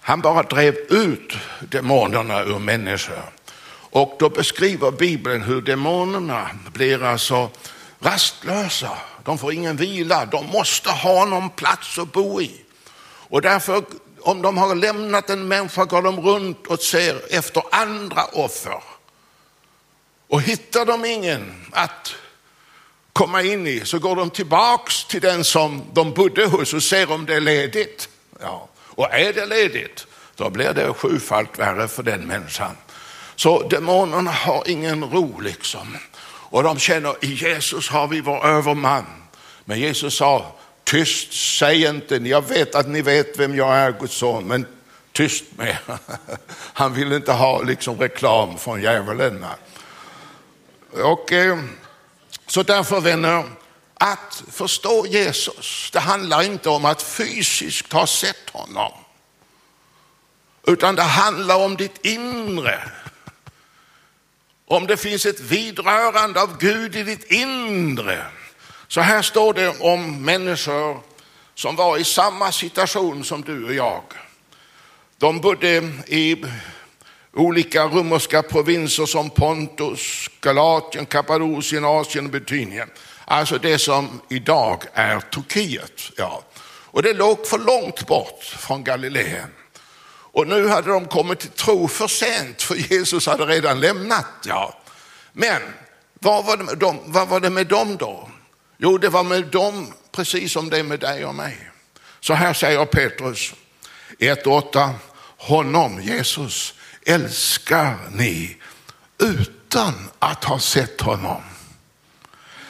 han 0.00 0.20
bara 0.20 0.42
drev 0.42 0.74
ut 0.74 1.32
demonerna 1.60 2.42
ur 2.42 2.58
människor. 2.58 3.22
Och 3.90 4.16
då 4.18 4.28
beskriver 4.28 4.90
Bibeln 4.90 5.42
hur 5.42 5.62
demonerna 5.62 6.50
blir 6.72 7.02
alltså 7.02 7.50
rastlösa. 8.00 8.98
De 9.24 9.38
får 9.38 9.52
ingen 9.52 9.76
vila, 9.76 10.26
de 10.26 10.46
måste 10.46 10.90
ha 10.90 11.24
någon 11.24 11.50
plats 11.50 11.98
att 11.98 12.12
bo 12.12 12.40
i. 12.40 12.60
Och 13.28 13.42
därför, 13.42 13.84
om 14.20 14.42
de 14.42 14.58
har 14.58 14.74
lämnat 14.74 15.30
en 15.30 15.48
människa, 15.48 15.84
går 15.84 16.02
de 16.02 16.20
runt 16.20 16.66
och 16.66 16.80
ser 16.80 17.34
efter 17.34 17.62
andra 17.70 18.24
offer. 18.24 18.82
Och 20.28 20.42
hittar 20.42 20.86
de 20.86 21.04
ingen 21.04 21.66
att 21.72 22.14
komma 23.12 23.42
in 23.42 23.66
i 23.66 23.80
så 23.84 23.98
går 23.98 24.16
de 24.16 24.30
tillbaks 24.30 25.04
till 25.04 25.20
den 25.20 25.44
som 25.44 25.82
de 25.92 26.12
bodde 26.12 26.46
hos 26.46 26.74
och 26.74 26.82
ser 26.82 27.12
om 27.12 27.26
det 27.26 27.34
är 27.34 27.40
ledigt. 27.40 28.08
Ja. 28.40 28.68
Och 28.76 29.14
är 29.14 29.32
det 29.32 29.46
ledigt, 29.46 30.06
då 30.36 30.50
blir 30.50 30.72
det 30.72 30.94
sjufalt 30.94 31.58
värre 31.58 31.88
för 31.88 32.02
den 32.02 32.20
människan. 32.20 32.76
Så 33.36 33.68
demonerna 33.68 34.30
har 34.30 34.62
ingen 34.66 35.04
ro 35.04 35.40
liksom. 35.40 35.96
Och 36.54 36.62
de 36.62 36.78
känner, 36.78 37.24
i 37.24 37.34
Jesus 37.34 37.88
har 37.88 38.08
vi 38.08 38.20
vår 38.20 38.46
överman. 38.46 39.04
Men 39.64 39.80
Jesus 39.80 40.16
sa, 40.16 40.54
tyst, 40.84 41.32
säg 41.58 41.86
inte, 41.86 42.16
jag 42.16 42.48
vet 42.48 42.74
att 42.74 42.88
ni 42.88 43.02
vet 43.02 43.38
vem 43.38 43.56
jag 43.56 43.76
är, 43.76 43.92
Guds 43.92 44.14
son, 44.14 44.46
men 44.46 44.66
tyst 45.12 45.44
med. 45.56 45.76
Han 46.72 46.94
vill 46.94 47.12
inte 47.12 47.32
ha 47.32 47.62
liksom 47.62 47.98
reklam 47.98 48.58
från 48.58 48.82
djävulen. 48.82 49.46
Och, 51.02 51.32
eh, 51.32 51.58
så 52.46 52.62
därför 52.62 53.00
vänner, 53.00 53.44
att 53.94 54.42
förstå 54.50 55.06
Jesus, 55.06 55.90
det 55.92 56.00
handlar 56.00 56.42
inte 56.42 56.68
om 56.68 56.84
att 56.84 57.02
fysiskt 57.02 57.92
ha 57.92 58.06
sett 58.06 58.50
honom. 58.50 58.92
Utan 60.66 60.94
det 60.94 61.02
handlar 61.02 61.56
om 61.56 61.76
ditt 61.76 62.06
inre. 62.06 62.90
Om 64.66 64.86
det 64.86 64.96
finns 64.96 65.26
ett 65.26 65.40
vidrörande 65.40 66.42
av 66.42 66.58
Gud 66.58 66.96
i 66.96 67.02
ditt 67.02 67.32
inre. 67.32 68.26
Så 68.88 69.00
här 69.00 69.22
står 69.22 69.54
det 69.54 69.80
om 69.80 70.24
människor 70.24 71.00
som 71.54 71.76
var 71.76 71.98
i 71.98 72.04
samma 72.04 72.52
situation 72.52 73.24
som 73.24 73.42
du 73.42 73.64
och 73.64 73.74
jag. 73.74 74.02
De 75.18 75.40
bodde 75.40 75.76
i 76.06 76.44
olika 77.32 77.84
romerska 77.84 78.42
provinser 78.42 79.06
som 79.06 79.30
Pontus, 79.30 80.30
Galatien, 80.40 81.06
Kappadokien, 81.06 81.84
Asien 81.84 82.24
och 82.24 82.30
Betynien. 82.30 82.90
Alltså 83.24 83.58
det 83.58 83.78
som 83.78 84.20
idag 84.28 84.82
är 84.92 85.20
Turkiet. 85.20 86.10
Ja. 86.16 86.42
Och 86.64 87.02
det 87.02 87.12
låg 87.12 87.46
för 87.46 87.58
långt 87.58 88.06
bort 88.06 88.42
från 88.42 88.84
Galileen. 88.84 89.48
Och 90.34 90.46
nu 90.46 90.68
hade 90.68 90.90
de 90.90 91.06
kommit 91.06 91.40
till 91.40 91.50
tro 91.50 91.88
för 91.88 92.08
sent, 92.08 92.62
för 92.62 92.74
Jesus 92.74 93.26
hade 93.26 93.46
redan 93.46 93.80
lämnat. 93.80 94.26
Ja. 94.44 94.78
Men 95.32 95.62
vad 96.18 96.44
var, 96.44 96.56
det 96.56 96.64
med 96.64 96.78
dem, 96.78 96.98
vad 97.04 97.28
var 97.28 97.40
det 97.40 97.50
med 97.50 97.66
dem 97.66 97.96
då? 97.96 98.28
Jo, 98.78 98.98
det 98.98 99.08
var 99.08 99.24
med 99.24 99.44
dem 99.44 99.92
precis 100.12 100.52
som 100.52 100.70
det 100.70 100.78
är 100.78 100.82
med 100.82 101.00
dig 101.00 101.24
och 101.24 101.34
mig. 101.34 101.70
Så 102.20 102.34
här 102.34 102.52
säger 102.52 102.84
Petrus 102.84 103.54
1.8, 104.18 104.90
honom, 105.36 106.02
Jesus, 106.02 106.74
älskar 107.06 107.96
ni 108.12 108.56
utan 109.18 109.92
att 110.18 110.44
ha 110.44 110.58
sett 110.58 111.00
honom. 111.00 111.42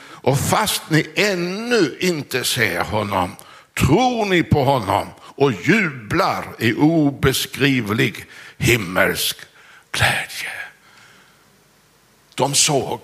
Och 0.01 0.39
fast 0.41 0.83
ni 0.89 1.11
ännu 1.15 1.97
inte 2.01 2.45
ser 2.45 2.81
honom 2.81 3.37
tror 3.79 4.25
ni 4.25 4.43
på 4.43 4.65
honom 4.65 5.09
och 5.35 5.53
jublar 5.53 6.45
i 6.59 6.75
obeskrivlig 6.75 8.27
himmelsk 8.59 9.37
glädje. 9.91 10.53
De 12.35 12.55
såg 12.55 13.01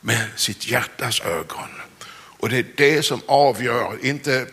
med 0.00 0.28
sitt 0.36 0.66
hjärtas 0.66 1.20
ögon. 1.20 1.68
Och 2.12 2.48
det 2.48 2.58
är 2.58 2.66
det 2.76 3.02
som 3.02 3.20
avgör, 3.26 3.98
inte 4.02 4.46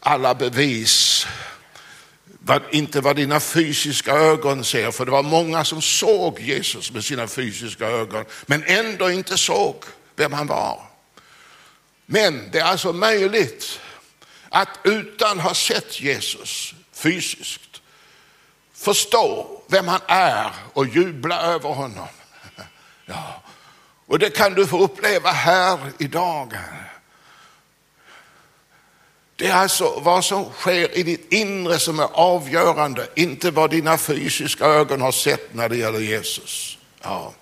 alla 0.00 0.34
bevis, 0.34 1.26
inte 2.70 3.00
vad 3.00 3.16
dina 3.16 3.40
fysiska 3.40 4.12
ögon 4.12 4.64
ser, 4.64 4.90
för 4.90 5.04
det 5.04 5.10
var 5.10 5.22
många 5.22 5.64
som 5.64 5.82
såg 5.82 6.40
Jesus 6.40 6.92
med 6.92 7.04
sina 7.04 7.26
fysiska 7.28 7.86
ögon, 7.86 8.24
men 8.46 8.64
ändå 8.64 9.10
inte 9.10 9.38
såg 9.38 9.84
vem 10.16 10.32
han 10.32 10.46
var. 10.46 10.82
Men 12.06 12.50
det 12.52 12.58
är 12.58 12.64
alltså 12.64 12.92
möjligt 12.92 13.80
att 14.52 14.68
utan 14.84 15.38
att 15.38 15.44
ha 15.44 15.54
sett 15.54 16.00
Jesus 16.00 16.74
fysiskt 16.92 17.80
förstå 18.74 19.46
vem 19.66 19.88
han 19.88 20.00
är 20.06 20.50
och 20.72 20.86
jubla 20.86 21.42
över 21.42 21.68
honom. 21.68 22.08
Ja. 23.06 23.42
Och 24.06 24.18
det 24.18 24.30
kan 24.30 24.54
du 24.54 24.66
få 24.66 24.78
uppleva 24.78 25.30
här 25.30 25.78
idag. 25.98 26.58
Det 29.36 29.46
är 29.46 29.54
alltså 29.54 30.00
vad 30.00 30.24
som 30.24 30.44
sker 30.52 30.98
i 30.98 31.02
ditt 31.02 31.32
inre 31.32 31.78
som 31.78 31.98
är 31.98 32.08
avgörande, 32.12 33.08
inte 33.16 33.50
vad 33.50 33.70
dina 33.70 33.98
fysiska 33.98 34.64
ögon 34.64 35.00
har 35.00 35.12
sett 35.12 35.54
när 35.54 35.68
det 35.68 35.76
gäller 35.76 36.00
Jesus. 36.00 36.78
Ja. 37.02 37.32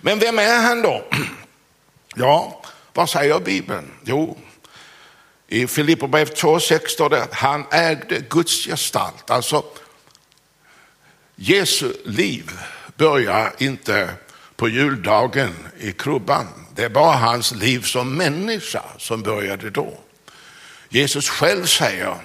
Men 0.00 0.18
vem 0.18 0.38
är 0.38 0.62
han 0.62 0.82
då? 0.82 1.04
Ja, 2.18 2.62
vad 2.92 3.10
säger 3.10 3.40
Bibeln? 3.40 3.92
Jo, 4.04 4.38
i 5.48 5.66
Filipperbrev 5.66 6.28
2.6 6.28 6.86
står 6.86 7.08
det 7.08 7.22
att 7.22 7.34
han 7.34 7.64
ägde 7.70 8.20
Guds 8.20 8.66
gestalt. 8.66 9.30
Alltså, 9.30 9.64
Jesu 11.36 11.92
liv 12.04 12.50
börjar 12.96 13.52
inte 13.58 14.10
på 14.56 14.68
juldagen 14.68 15.54
i 15.78 15.92
krubban. 15.92 16.46
Det 16.74 16.88
var 16.88 17.12
hans 17.12 17.54
liv 17.54 17.80
som 17.80 18.14
människa 18.14 18.82
som 18.98 19.22
började 19.22 19.70
då. 19.70 19.98
Jesus 20.88 21.28
själv 21.28 21.66
säger, 21.66 22.16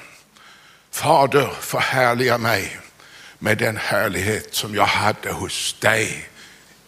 Fader 0.91 1.53
förhärliga 1.59 2.37
mig 2.37 2.79
med 3.39 3.57
den 3.57 3.77
härlighet 3.77 4.55
som 4.55 4.75
jag 4.75 4.85
hade 4.85 5.31
hos 5.31 5.75
dig 5.79 6.29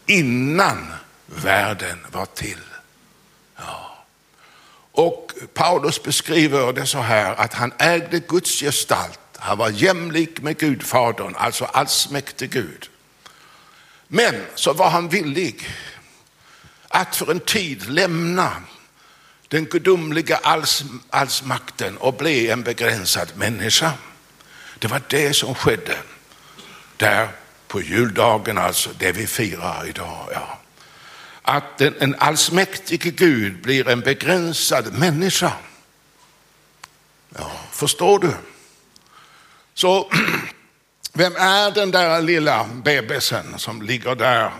innan 0.05 0.93
världen 1.25 2.05
var 2.11 2.25
till. 2.25 2.63
Ja. 3.55 4.05
Och 4.91 5.22
Paulus 5.53 6.03
beskriver 6.03 6.73
det 6.73 6.85
så 6.85 6.99
här 6.99 7.35
att 7.35 7.53
han 7.53 7.73
ägde 7.79 8.19
Guds 8.19 8.59
gestalt. 8.59 9.19
Han 9.37 9.57
var 9.57 9.69
jämlik 9.69 10.41
med 10.41 10.57
Gudfadern, 10.57 11.35
alltså 11.37 11.65
allsmäktig 11.65 12.51
Gud. 12.51 12.89
Men 14.07 14.45
så 14.55 14.73
var 14.73 14.89
han 14.89 15.09
villig 15.09 15.69
att 16.87 17.15
för 17.15 17.31
en 17.31 17.39
tid 17.39 17.89
lämna 17.89 18.51
den 19.47 19.65
gudomliga 19.65 20.35
alls, 20.35 20.83
allsmakten 21.09 21.97
och 21.97 22.13
bli 22.13 22.49
en 22.49 22.63
begränsad 22.63 23.31
människa. 23.35 23.91
Det 24.79 24.87
var 24.87 25.01
det 25.07 25.33
som 25.33 25.55
skedde 25.55 25.97
där 26.97 27.27
på 27.67 27.81
juldagen, 27.81 28.57
alltså 28.57 28.89
det 28.99 29.11
vi 29.11 29.27
firar 29.27 29.87
idag. 29.87 30.29
Ja. 30.33 30.59
Att 31.45 31.81
en, 31.81 31.95
en 31.99 32.15
allsmäktige 32.19 33.11
Gud 33.11 33.61
blir 33.61 33.87
en 33.87 33.99
begränsad 33.99 34.93
människa. 34.93 35.53
Ja, 37.37 37.51
förstår 37.71 38.19
du? 38.19 38.31
Så 39.73 40.11
vem 41.13 41.35
är 41.35 41.71
den 41.71 41.91
där 41.91 42.21
lilla 42.21 42.69
bebisen 42.83 43.59
som 43.59 43.81
ligger 43.81 44.15
där 44.15 44.51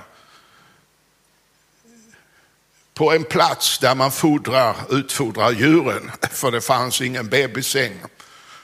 på 2.94 3.12
en 3.12 3.24
plats 3.24 3.80
där 3.80 3.96
man 3.96 4.12
fodrar, 4.12 4.76
utfodrar 4.90 5.52
djuren, 5.52 6.12
för 6.32 6.52
det 6.52 6.62
fanns 6.62 7.02
ingen 7.02 7.30
bebissäng. 7.30 8.00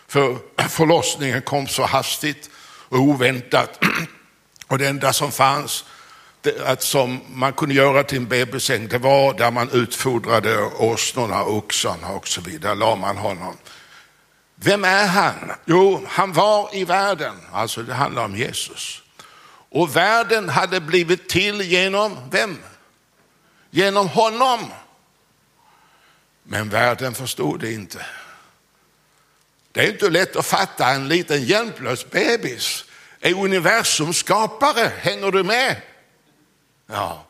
För 0.07 0.37
förlossningen 0.69 1.41
kom 1.41 1.67
så 1.67 1.85
hastigt 1.85 2.49
och 2.89 2.99
oväntat. 2.99 3.79
Och 4.67 4.77
det 4.77 4.87
enda 4.87 5.13
som 5.13 5.31
fanns, 5.31 5.85
det, 6.41 6.61
att 6.65 6.83
som 6.83 7.21
man 7.27 7.53
kunde 7.53 7.75
göra 7.75 8.03
till 8.03 8.17
en 8.17 8.27
bebissäng, 8.27 8.87
det 8.87 8.97
var 8.97 9.33
där 9.33 9.51
man 9.51 9.69
utfodrade 9.69 10.63
åsnorna, 10.63 11.43
oxarna 11.43 12.09
och 12.09 12.27
så 12.27 12.41
vidare. 12.41 12.71
Där 12.71 12.75
la 12.75 12.95
man 12.95 13.17
honom. 13.17 13.57
Vem 14.55 14.83
är 14.83 15.05
han? 15.05 15.51
Jo, 15.65 16.05
han 16.07 16.33
var 16.33 16.75
i 16.75 16.85
världen, 16.85 17.35
alltså 17.51 17.83
det 17.83 17.93
handlar 17.93 18.25
om 18.25 18.35
Jesus. 18.35 19.01
Och 19.71 19.95
världen 19.95 20.49
hade 20.49 20.81
blivit 20.81 21.29
till 21.29 21.61
genom 21.61 22.17
vem? 22.31 22.57
Genom 23.69 24.07
honom. 24.07 24.59
Men 26.43 26.69
världen 26.69 27.13
förstod 27.13 27.59
det 27.59 27.73
inte. 27.73 28.05
Det 29.71 29.79
är 29.79 29.91
inte 29.91 30.09
lätt 30.09 30.35
att 30.35 30.45
fatta 30.45 30.89
en 30.89 31.07
liten 31.07 31.43
hjälplös 31.43 32.09
bebis 32.09 32.85
är 33.21 33.33
universums 33.33 34.17
skapare. 34.17 34.91
Hänger 34.99 35.31
du 35.31 35.43
med? 35.43 35.75
Ja. 36.91 37.25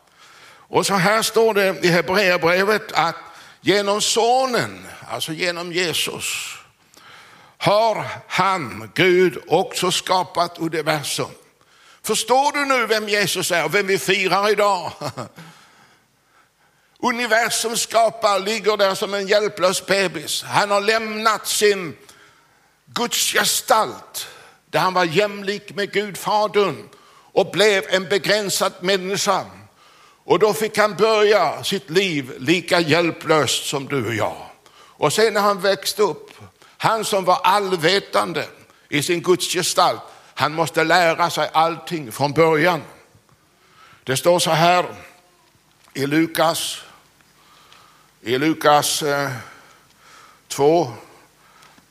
Och 0.58 0.86
så 0.86 0.94
här 0.94 1.22
står 1.22 1.54
det 1.54 1.86
i 1.86 1.88
Hebreerbrevet 1.88 2.92
att 2.92 3.16
genom 3.62 4.02
sonen, 4.02 4.88
alltså 5.10 5.34
genom 5.34 5.74
Jesus, 5.74 6.26
har 7.58 8.08
han, 8.28 8.92
Gud, 8.96 9.38
också 9.48 9.92
skapat 9.92 10.58
universum. 10.58 11.32
Förstår 12.02 12.52
du 12.52 12.66
nu 12.66 12.88
vem 12.88 13.10
Jesus 13.10 13.52
är 13.52 13.66
och 13.66 13.76
vem 13.76 13.88
vi 13.88 13.98
firar 13.98 14.50
idag? 14.50 14.92
Universum 17.00 17.78
skapare 17.78 18.40
ligger 18.40 18.78
där 18.78 18.96
som 18.96 19.14
en 19.14 19.28
hjälplös 19.28 19.86
bebis. 19.86 20.44
Han 20.44 20.72
har 20.72 20.82
lämnat 20.82 21.48
sin 21.48 21.98
Guds 22.86 23.34
gestalt 23.34 24.28
där 24.66 24.80
han 24.80 24.94
var 24.94 25.06
jämlik 25.06 25.76
med 25.76 25.92
Gud, 25.92 26.18
Fadern 26.18 26.90
och 27.40 27.52
blev 27.52 27.84
en 27.90 28.04
begränsad 28.04 28.74
människa. 28.80 29.46
Och 30.24 30.40
då 30.40 30.54
fick 30.54 30.78
han 30.78 30.96
börja 30.96 31.64
sitt 31.64 31.90
liv 31.90 32.34
lika 32.38 32.80
hjälplöst 32.80 33.66
som 33.66 33.88
du 33.88 34.08
och 34.08 34.14
jag. 34.14 34.36
Och 34.72 35.14
sen 35.14 35.34
när 35.34 35.42
han 35.42 35.62
växte 35.62 36.02
upp, 36.02 36.30
han 36.78 37.06
som 37.06 37.26
var 37.26 37.40
allvetande 37.44 38.46
i 38.90 39.04
sin 39.04 39.22
gudsgestalt, 39.22 40.02
han 40.34 40.54
måste 40.54 40.84
lära 40.84 41.30
sig 41.30 41.50
allting 41.54 42.12
från 42.12 42.32
början. 42.32 42.82
Det 44.04 44.18
står 44.18 44.40
så 44.40 44.52
här 44.52 44.86
i 45.94 46.06
Lukas, 46.06 46.82
i 48.22 48.38
Lukas 48.38 49.04
eh, 49.04 49.32
2, 50.48 50.94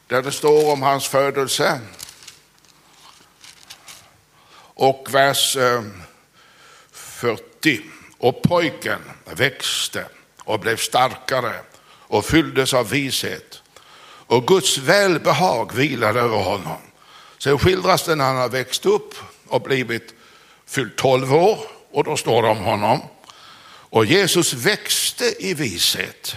där 0.07 0.23
det 0.23 0.33
står 0.33 0.73
om 0.73 0.83
hans 0.83 1.09
födelse. 1.09 1.81
Och 4.79 5.09
vers 5.11 5.57
eh, 5.57 5.83
40. 6.93 7.81
Och 8.19 8.43
pojken 8.43 9.01
växte 9.25 10.05
och 10.39 10.61
blev 10.61 10.77
starkare 10.77 11.55
och 11.85 12.25
fylldes 12.25 12.75
av 12.75 12.91
vishet. 12.91 13.63
Och 14.03 14.47
Guds 14.47 14.79
välbehag 14.79 15.75
vilade 15.75 16.21
över 16.21 16.37
honom. 16.37 16.79
Sen 17.39 17.59
skildras 17.59 18.05
det 18.05 18.15
när 18.15 18.25
han 18.25 18.37
har 18.37 18.49
växt 18.49 18.87
upp 18.87 19.15
och 19.49 19.63
blivit 19.63 20.15
fyllt 20.67 20.97
12 20.97 21.35
år 21.35 21.59
och 21.91 22.05
då 22.05 22.17
står 22.17 22.43
det 22.43 22.49
om 22.49 22.59
honom. 22.59 23.01
Och 23.91 24.05
Jesus 24.05 24.53
växte 24.53 25.35
i 25.39 25.55
vishet, 25.55 26.37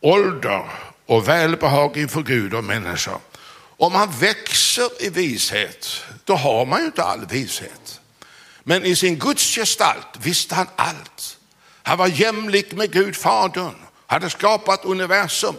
ålder 0.00 0.70
och 1.06 1.28
välbehag 1.28 1.96
inför 1.96 2.22
Gud 2.22 2.54
och 2.54 2.64
människor. 2.64 3.20
Om 3.76 3.92
man 3.92 4.10
växer 4.10 5.02
i 5.02 5.08
vishet, 5.08 6.04
då 6.24 6.34
har 6.34 6.66
man 6.66 6.80
ju 6.80 6.86
inte 6.86 7.02
all 7.02 7.26
vishet. 7.26 8.00
Men 8.62 8.84
i 8.84 8.96
sin 8.96 9.18
Guds 9.18 9.54
gestalt 9.54 10.08
visste 10.18 10.54
han 10.54 10.66
allt. 10.76 11.38
Han 11.82 11.98
var 11.98 12.06
jämlik 12.06 12.72
med 12.72 12.92
Gud 12.92 13.16
Fadern, 13.16 13.74
hade 14.06 14.30
skapat 14.30 14.84
universum. 14.84 15.56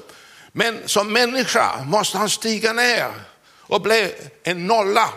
Men 0.51 0.87
som 0.87 1.13
människa 1.13 1.83
måste 1.83 2.17
han 2.17 2.29
stiga 2.29 2.73
ner 2.73 3.11
och 3.59 3.81
bli 3.81 4.11
en 4.43 4.67
nolla. 4.67 5.09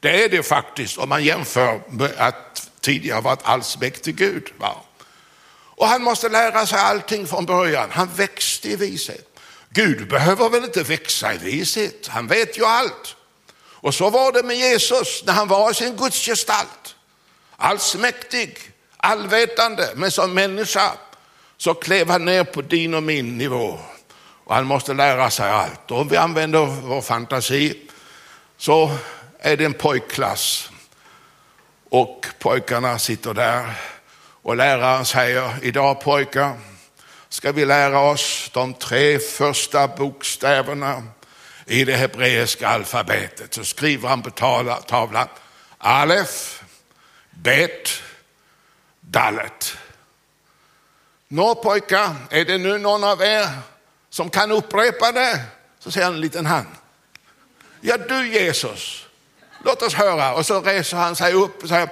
Det 0.00 0.24
är 0.24 0.28
det 0.28 0.42
faktiskt 0.42 0.98
om 0.98 1.08
man 1.08 1.24
jämför 1.24 1.80
med 1.88 2.12
att 2.16 2.70
tidigare 2.80 3.20
varit 3.20 3.42
allsmäktig 3.42 4.16
Gud. 4.16 4.50
Va? 4.58 4.76
Och 5.76 5.86
han 5.86 6.02
måste 6.02 6.28
lära 6.28 6.66
sig 6.66 6.78
allting 6.78 7.26
från 7.26 7.46
början. 7.46 7.90
Han 7.90 8.08
växte 8.14 8.68
i 8.68 8.76
vishet. 8.76 9.33
Gud 9.74 10.08
behöver 10.08 10.48
väl 10.48 10.64
inte 10.64 10.82
växa 10.82 11.34
i 11.34 11.38
vishet, 11.38 12.06
han 12.06 12.26
vet 12.26 12.58
ju 12.58 12.64
allt. 12.64 13.16
Och 13.56 13.94
så 13.94 14.10
var 14.10 14.32
det 14.32 14.42
med 14.42 14.56
Jesus 14.56 15.24
när 15.26 15.32
han 15.32 15.48
var 15.48 15.70
i 15.70 15.74
sin 15.74 15.96
gudsgestalt. 15.96 16.94
Allsmäktig, 17.56 18.58
allvetande, 18.96 19.92
men 19.94 20.10
som 20.10 20.34
människa 20.34 20.92
så 21.56 21.74
klev 21.74 22.10
han 22.10 22.24
ner 22.24 22.44
på 22.44 22.62
din 22.62 22.94
och 22.94 23.02
min 23.02 23.38
nivå. 23.38 23.78
Och 24.44 24.54
han 24.54 24.66
måste 24.66 24.94
lära 24.94 25.30
sig 25.30 25.50
allt. 25.50 25.90
Och 25.90 26.00
om 26.00 26.08
vi 26.08 26.16
använder 26.16 26.66
vår 26.66 27.00
fantasi 27.00 27.80
så 28.56 28.90
är 29.38 29.56
det 29.56 29.64
en 29.64 29.74
pojkklass. 29.74 30.70
Och 31.90 32.26
pojkarna 32.38 32.98
sitter 32.98 33.34
där 33.34 33.74
och 34.42 34.56
läraren 34.56 35.04
säger, 35.04 35.54
idag 35.62 36.00
pojkar, 36.00 36.58
ska 37.34 37.52
vi 37.52 37.64
lära 37.64 38.00
oss 38.00 38.50
de 38.52 38.74
tre 38.74 39.18
första 39.18 39.88
bokstäverna 39.88 41.02
i 41.66 41.84
det 41.84 41.96
hebreiska 41.96 42.68
alfabetet. 42.68 43.54
Så 43.54 43.64
skriver 43.64 44.08
han 44.08 44.22
på 44.22 44.30
tavlan 44.86 45.28
Alef, 45.78 46.62
Bet, 47.30 48.02
Dalet. 49.00 49.76
Nå 51.28 51.54
pojkar, 51.54 52.14
är 52.30 52.44
det 52.44 52.58
nu 52.58 52.78
någon 52.78 53.04
av 53.04 53.22
er 53.22 53.48
som 54.10 54.30
kan 54.30 54.50
upprepa 54.50 55.12
det? 55.12 55.44
Så 55.78 55.90
säger 55.90 56.04
han 56.04 56.14
en 56.14 56.20
liten 56.20 56.46
hand. 56.46 56.68
Ja 57.80 57.96
du 57.96 58.28
Jesus, 58.28 59.06
låt 59.64 59.82
oss 59.82 59.94
höra. 59.94 60.34
Och 60.34 60.46
så 60.46 60.60
reser 60.60 60.96
han 60.96 61.16
sig 61.16 61.32
upp 61.32 61.62
och 61.62 61.68
säger 61.68 61.88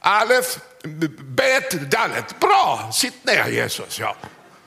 Alef, 0.00 0.58
bet, 1.18 1.90
dalet. 1.90 2.40
Bra, 2.40 2.90
sitt 2.92 3.24
ner 3.24 3.48
Jesus. 3.48 3.98
Ja. 3.98 4.16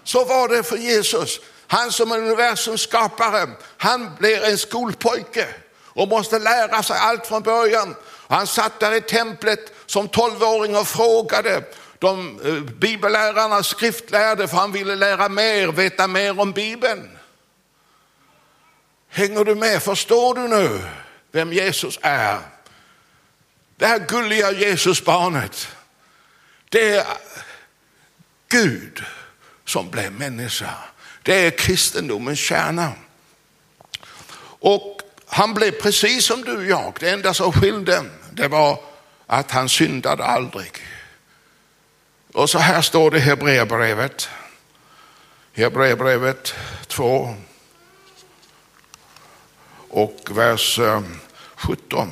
Så 0.06 0.26
var 0.26 0.48
det 0.48 0.64
för 0.64 0.78
Jesus. 0.78 1.40
Han 1.68 1.92
som 1.92 2.12
är 2.12 2.18
universums 2.18 2.82
skapare, 2.82 3.50
han 3.78 4.16
blir 4.20 4.44
en 4.44 4.58
skolpojke 4.58 5.48
och 5.84 6.08
måste 6.08 6.40
lära 6.40 6.84
sig 6.84 6.98
allt 7.00 7.28
från 7.28 7.42
början. 7.44 7.96
Han 8.28 8.48
satt 8.48 8.80
där 8.80 8.92
i 8.92 9.02
templet 9.02 9.74
som 9.86 10.08
tolvåring 10.08 10.76
och 10.76 10.88
frågade 10.88 11.64
de 12.00 12.40
eh, 12.46 12.74
bibellärarna, 12.74 13.64
skriftlärde, 13.64 14.48
för 14.48 14.58
han 14.58 14.72
ville 14.72 14.96
lära 14.96 15.30
mer, 15.30 15.68
veta 15.68 16.08
mer 16.08 16.40
om 16.40 16.52
Bibeln. 16.52 17.18
Hänger 19.10 19.44
du 19.44 19.56
med? 19.56 19.84
Förstår 19.84 20.36
du 20.36 20.42
nu 20.42 20.82
vem 21.32 21.54
Jesus 21.54 22.00
är? 22.02 22.40
Det 23.78 23.86
här 23.86 24.00
gulliga 24.00 24.52
Jesusbarnet, 24.52 25.68
det 26.70 26.96
är 26.96 27.06
Gud 28.48 29.04
som 29.66 29.90
blev 29.90 30.12
människa. 30.12 30.70
Det 31.24 31.46
är 31.48 31.52
kristendomens 31.52 32.40
kärna. 32.40 32.92
Och 34.60 35.02
han 35.28 35.54
blev 35.54 35.72
precis 35.72 36.26
som 36.26 36.42
du 36.42 36.58
och 36.58 36.66
jag. 36.66 36.94
Det 37.00 37.10
enda 37.10 37.34
som 37.34 37.52
skilde 37.52 38.04
det 38.32 38.48
var 38.48 38.80
att 39.28 39.52
han 39.52 39.70
syndade 39.70 40.24
aldrig. 40.24 40.72
Och 42.34 42.50
så 42.50 42.60
här 42.60 42.82
står 42.82 43.12
det 43.12 43.18
i 43.18 43.22
Hebreerbrevet. 43.22 44.30
Hebreerbrevet 45.54 46.54
2 46.88 47.36
och 49.90 50.28
vers 50.32 50.80
eh, 50.80 51.02
17. 51.56 52.12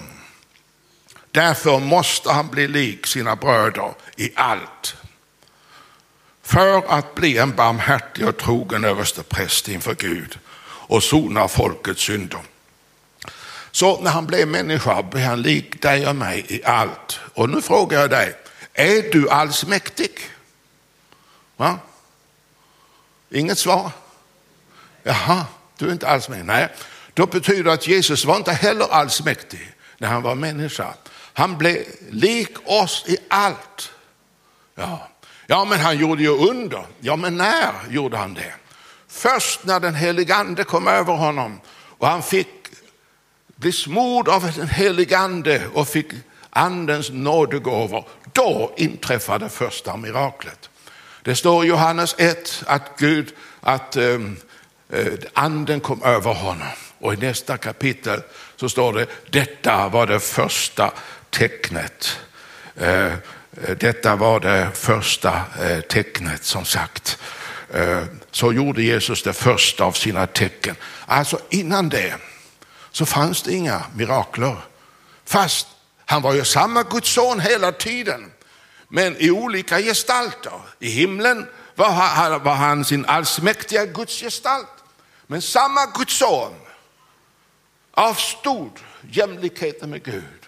Därför 1.32 1.80
måste 1.80 2.32
han 2.32 2.48
bli 2.48 2.68
lik 2.68 3.08
sina 3.08 3.36
bröder 3.36 3.94
i 4.16 4.32
allt. 4.36 4.96
För 6.54 6.98
att 6.98 7.16
bli 7.16 7.38
en 7.38 7.56
barmhärtig 7.56 8.28
och 8.28 8.38
trogen 8.38 8.86
överstepräst 8.86 9.68
inför 9.68 9.96
Gud 9.96 10.39
och 10.66 11.04
sona 11.04 11.48
folkets 11.48 12.02
synder. 12.02 12.39
Så 13.72 14.02
när 14.02 14.12
han 14.12 14.26
blev 14.26 14.48
människa 14.48 15.04
blev 15.04 15.26
han 15.26 15.42
lik 15.42 15.82
dig 15.82 16.08
och 16.08 16.16
mig 16.16 16.46
i 16.50 16.63
allt. 16.63 17.20
Och 17.34 17.50
nu 17.50 17.62
frågar 17.62 18.02
jag 18.02 18.10
dig, 18.10 18.36
är 18.74 19.12
du 19.12 19.30
allsmäktig? 19.30 20.12
Va? 21.58 21.80
Inget 23.30 23.58
svar? 23.58 23.92
Jaha, 25.04 25.46
du 25.78 25.88
är 25.88 25.92
inte 25.92 26.08
allsmäktig. 26.08 26.46
Nej, 26.46 26.70
då 27.13 27.26
betyder 27.26 27.63
det 27.63 27.74
att 27.74 27.88
Jesus 27.88 28.26
var 28.26 28.38
inte 28.38 28.52
heller 28.52 28.88
allsmäktig 28.92 29.72
när 29.98 30.08
han 30.08 30.22
var 30.22 30.36
människa. 30.36 30.94
Han 31.34 31.58
blev 31.58 31.86
lik 32.10 32.58
oss 32.66 33.06
i 33.08 33.18
allt. 33.30 33.92
Ja 34.76 35.10
ja, 35.54 35.66
men 35.66 35.80
han 35.80 35.98
gjorde 35.98 36.24
ju 36.24 36.30
under. 36.30 36.86
Ja, 37.00 37.16
men 37.16 37.38
när 37.38 37.72
gjorde 37.89 38.18
han 38.18 38.34
det? 38.34 38.54
Först 39.08 39.66
när 39.66 39.80
den 39.80 39.96
helige 39.96 40.36
ande 40.36 40.63
kom 40.63 40.88
över 40.88 41.13
honom 41.13 41.60
och 41.98 42.08
han 42.08 42.24
fick 42.24 42.48
bli 43.56 43.72
smord 43.72 44.28
av 44.28 44.52
den 44.56 44.68
helige 44.68 45.18
ande 45.18 45.62
och 45.74 45.88
fick 45.88 46.08
andens 46.50 47.10
nådegåvor. 47.10 48.06
Då 48.32 48.74
inträffade 48.78 49.50
första 49.50 49.98
miraklet. 49.98 50.70
Det 51.22 51.36
står 51.36 51.66
i 51.66 51.68
Johannes 51.68 52.16
1 52.18 52.63
att 52.68 52.92
Gud, 52.98 53.34
att 53.62 53.96
ehm, 53.96 54.38
eh, 54.89 55.13
anden 55.34 55.80
kom 55.80 56.04
över 56.04 56.34
honom. 56.34 56.68
Och 57.00 57.13
i 57.13 57.18
nästa 57.18 57.58
kapitel 57.58 58.22
så 58.56 58.70
står 58.70 58.94
det, 58.94 59.08
detta 59.30 59.89
var 59.89 60.08
det 60.08 60.20
första 60.20 60.92
tecknet. 61.30 62.20
Eh, 62.76 63.13
Eh, 63.62 63.78
detta 63.78 64.16
var 64.16 64.39
det 64.39 64.72
första 64.74 65.42
eh, 65.62 65.80
tecknet 65.82 66.44
som 66.44 66.66
sagt. 66.66 67.18
Eh, 67.74 68.04
så 68.32 68.54
gjorde 68.54 68.84
Jesus 68.84 69.24
det 69.24 69.34
första 69.34 69.84
av 69.84 69.92
sina 69.92 70.28
tecken. 70.28 70.76
Alltså 71.06 71.39
innan 71.50 71.89
det 71.89 72.16
så 72.92 73.06
fanns 73.06 73.42
det 73.42 73.54
inga 73.54 73.84
mirakler. 73.96 74.58
Fast 75.26 75.68
han 76.06 76.22
var 76.22 76.34
ju 76.34 76.46
samma 76.46 76.84
Guds 76.84 77.10
son 77.10 77.39
hela 77.39 77.72
tiden. 77.72 78.32
Men 78.88 79.18
i 79.18 79.32
olika 79.32 79.80
gestalter. 79.82 80.62
I 80.80 80.89
himlen 80.89 81.48
var 81.76 81.89
han, 81.89 82.44
var 82.44 82.56
han 82.56 82.86
sin 82.86 83.06
allsmäktiga 83.06 83.86
Guds 83.86 84.20
gestalt, 84.20 84.68
Men 85.28 85.42
samma 85.42 85.86
Guds 85.86 86.18
son 86.18 86.54
avstod 87.92 88.80
jämlikheten 89.02 89.89
med 89.89 90.04
Gud 90.04 90.43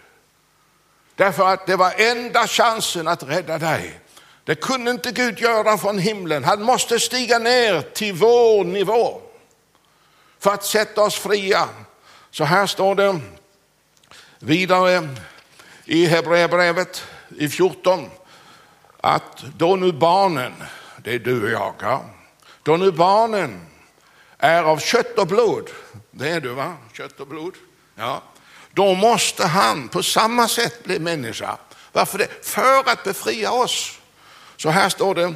Därför 1.15 1.47
att 1.47 1.65
det 1.65 1.75
var 1.75 1.93
enda 1.97 2.47
chansen 2.47 3.07
att 3.07 3.23
rädda 3.23 3.57
dig. 3.57 3.99
Det 4.43 4.55
kunde 4.55 4.91
inte 4.91 5.11
Gud 5.11 5.39
göra 5.39 5.77
från 5.77 5.99
himlen. 5.99 6.43
Han 6.43 6.63
måste 6.63 6.99
stiga 6.99 7.39
ner 7.39 7.81
till 7.81 8.13
vår 8.13 8.63
nivå 8.63 9.21
för 10.39 10.53
att 10.53 10.65
sätta 10.65 11.01
oss 11.01 11.15
fria. 11.15 11.69
Så 12.31 12.43
här 12.43 12.67
står 12.67 12.95
det 12.95 13.19
vidare 14.39 15.09
i 15.85 16.05
Hebreerbrevet 16.05 17.03
i 17.37 17.49
14 17.49 18.09
att 19.01 19.43
då 19.57 19.75
nu 19.75 19.91
barnen, 19.91 20.53
det 20.97 21.15
är 21.15 21.19
du 21.19 21.43
och 21.43 21.49
jag, 21.49 21.73
ja, 21.81 22.05
då 22.63 22.77
nu 22.77 22.91
barnen 22.91 23.65
är 24.37 24.63
av 24.63 24.77
kött 24.77 25.17
och 25.17 25.27
blod, 25.27 25.69
det 26.11 26.29
är 26.29 26.41
du 26.41 26.49
va, 26.49 26.73
kött 26.93 27.19
och 27.19 27.27
blod, 27.27 27.53
ja, 27.95 28.21
då 28.75 28.93
måste 28.93 29.45
han 29.45 29.89
på 29.89 30.03
samma 30.03 30.47
sätt 30.47 30.83
bli 30.83 30.99
människa. 30.99 31.57
Varför 31.91 32.17
det? 32.17 32.45
För 32.45 32.89
att 32.89 33.03
befria 33.03 33.51
oss. 33.51 33.99
Så 34.57 34.69
här 34.69 34.89
står 34.89 35.15
det. 35.15 35.33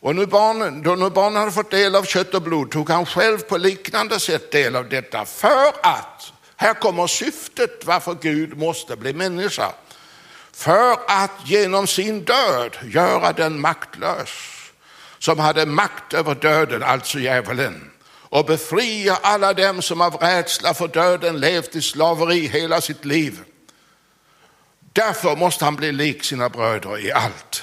Och 0.00 0.16
nu 0.16 0.26
barnen, 0.26 0.82
då 0.82 0.94
nu 0.94 1.10
barnen 1.10 1.36
hade 1.36 1.52
fått 1.52 1.70
del 1.70 1.96
av 1.96 2.04
kött 2.04 2.34
och 2.34 2.42
blod 2.42 2.70
tog 2.70 2.90
han 2.90 3.06
själv 3.06 3.38
på 3.38 3.56
liknande 3.56 4.20
sätt 4.20 4.50
del 4.50 4.76
av 4.76 4.88
detta. 4.88 5.24
För 5.24 5.72
att, 5.82 6.32
här 6.56 6.74
kommer 6.74 7.06
syftet 7.06 7.84
varför 7.84 8.16
Gud 8.20 8.58
måste 8.58 8.96
bli 8.96 9.12
människa. 9.12 9.72
För 10.52 10.92
att 11.06 11.30
genom 11.44 11.86
sin 11.86 12.24
död 12.24 12.76
göra 12.82 13.32
den 13.32 13.60
maktlös 13.60 14.30
som 15.18 15.38
hade 15.38 15.66
makt 15.66 16.14
över 16.14 16.34
döden, 16.34 16.82
alltså 16.82 17.18
djävulen 17.18 17.89
och 18.30 18.44
befria 18.44 19.18
alla 19.22 19.54
dem 19.54 19.82
som 19.82 20.00
av 20.00 20.16
rädsla 20.16 20.74
för 20.74 20.88
döden 20.88 21.40
levt 21.40 21.76
i 21.76 21.82
slaveri 21.82 22.46
hela 22.46 22.80
sitt 22.80 23.04
liv. 23.04 23.40
Därför 24.92 25.36
måste 25.36 25.64
han 25.64 25.76
bli 25.76 25.92
lik 25.92 26.24
sina 26.24 26.48
bröder 26.48 27.06
i 27.06 27.12
allt. 27.12 27.62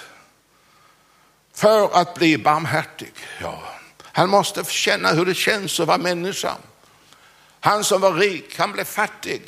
För 1.54 1.90
att 1.94 2.16
bli 2.16 2.38
barmhärtig. 2.38 3.14
Ja. 3.42 3.64
Han 4.04 4.30
måste 4.30 4.64
känna 4.64 5.10
hur 5.10 5.26
det 5.26 5.34
känns 5.34 5.80
att 5.80 5.88
vara 5.88 5.98
människa. 5.98 6.56
Han 7.60 7.84
som 7.84 8.02
var 8.02 8.14
rik, 8.14 8.60
han 8.60 8.72
blev 8.72 8.84
fattig. 8.84 9.42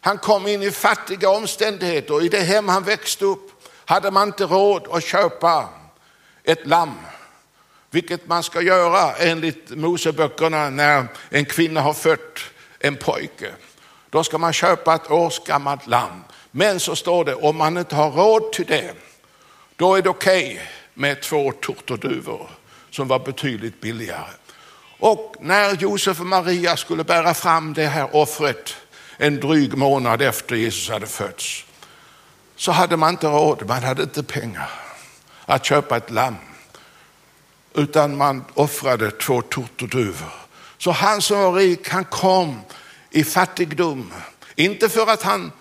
Han 0.00 0.18
kom 0.18 0.46
in 0.46 0.62
i 0.62 0.70
fattiga 0.70 1.30
omständigheter 1.30 2.14
och 2.14 2.22
i 2.22 2.28
det 2.28 2.40
hem 2.40 2.68
han 2.68 2.84
växte 2.84 3.24
upp 3.24 3.50
hade 3.84 4.10
man 4.10 4.28
inte 4.28 4.44
råd 4.44 4.88
att 4.90 5.04
köpa 5.04 5.68
ett 6.44 6.66
lamm 6.66 6.98
vilket 7.92 8.26
man 8.26 8.42
ska 8.42 8.60
göra 8.60 9.14
enligt 9.14 9.70
Moseböckerna 9.70 10.70
när 10.70 11.06
en 11.28 11.44
kvinna 11.44 11.80
har 11.80 11.94
fött 11.94 12.38
en 12.78 12.96
pojke. 12.96 13.50
Då 14.10 14.24
ska 14.24 14.38
man 14.38 14.52
köpa 14.52 14.94
ett 14.94 15.10
årsgammalt 15.10 15.86
lamm. 15.86 16.24
Men 16.50 16.80
så 16.80 16.96
står 16.96 17.24
det, 17.24 17.34
om 17.34 17.56
man 17.56 17.78
inte 17.78 17.94
har 17.96 18.10
råd 18.10 18.52
till 18.52 18.66
det, 18.66 18.94
då 19.76 19.94
är 19.94 20.02
det 20.02 20.08
okej 20.08 20.52
okay 20.52 20.66
med 20.94 21.22
två 21.22 21.52
turturduvor 21.52 22.50
som 22.90 23.08
var 23.08 23.18
betydligt 23.18 23.80
billigare. 23.80 24.30
Och 24.98 25.36
när 25.40 25.74
Josef 25.74 26.20
och 26.20 26.26
Maria 26.26 26.76
skulle 26.76 27.04
bära 27.04 27.34
fram 27.34 27.74
det 27.74 27.86
här 27.86 28.16
offret 28.16 28.76
en 29.16 29.40
dryg 29.40 29.76
månad 29.76 30.22
efter 30.22 30.56
Jesus 30.56 30.90
hade 30.90 31.06
fötts, 31.06 31.64
så 32.56 32.72
hade 32.72 32.96
man 32.96 33.10
inte 33.10 33.26
råd, 33.26 33.66
man 33.66 33.82
hade 33.82 34.02
inte 34.02 34.22
pengar 34.22 34.70
att 35.44 35.64
köpa 35.64 35.96
ett 35.96 36.10
lamm 36.10 36.36
utan 37.74 38.16
man 38.16 38.44
offrade 38.54 39.10
två 39.10 39.42
turturduvor. 39.42 40.32
Så 40.78 40.90
han 40.90 41.22
som 41.22 41.38
var 41.38 41.52
rik, 41.52 41.88
han 41.88 42.04
kom 42.04 42.60
i 43.10 43.24
fattigdom. 43.24 44.12
Inte 44.54 44.88
för 44.88 45.06
att, 45.06 45.22
han, 45.22 45.52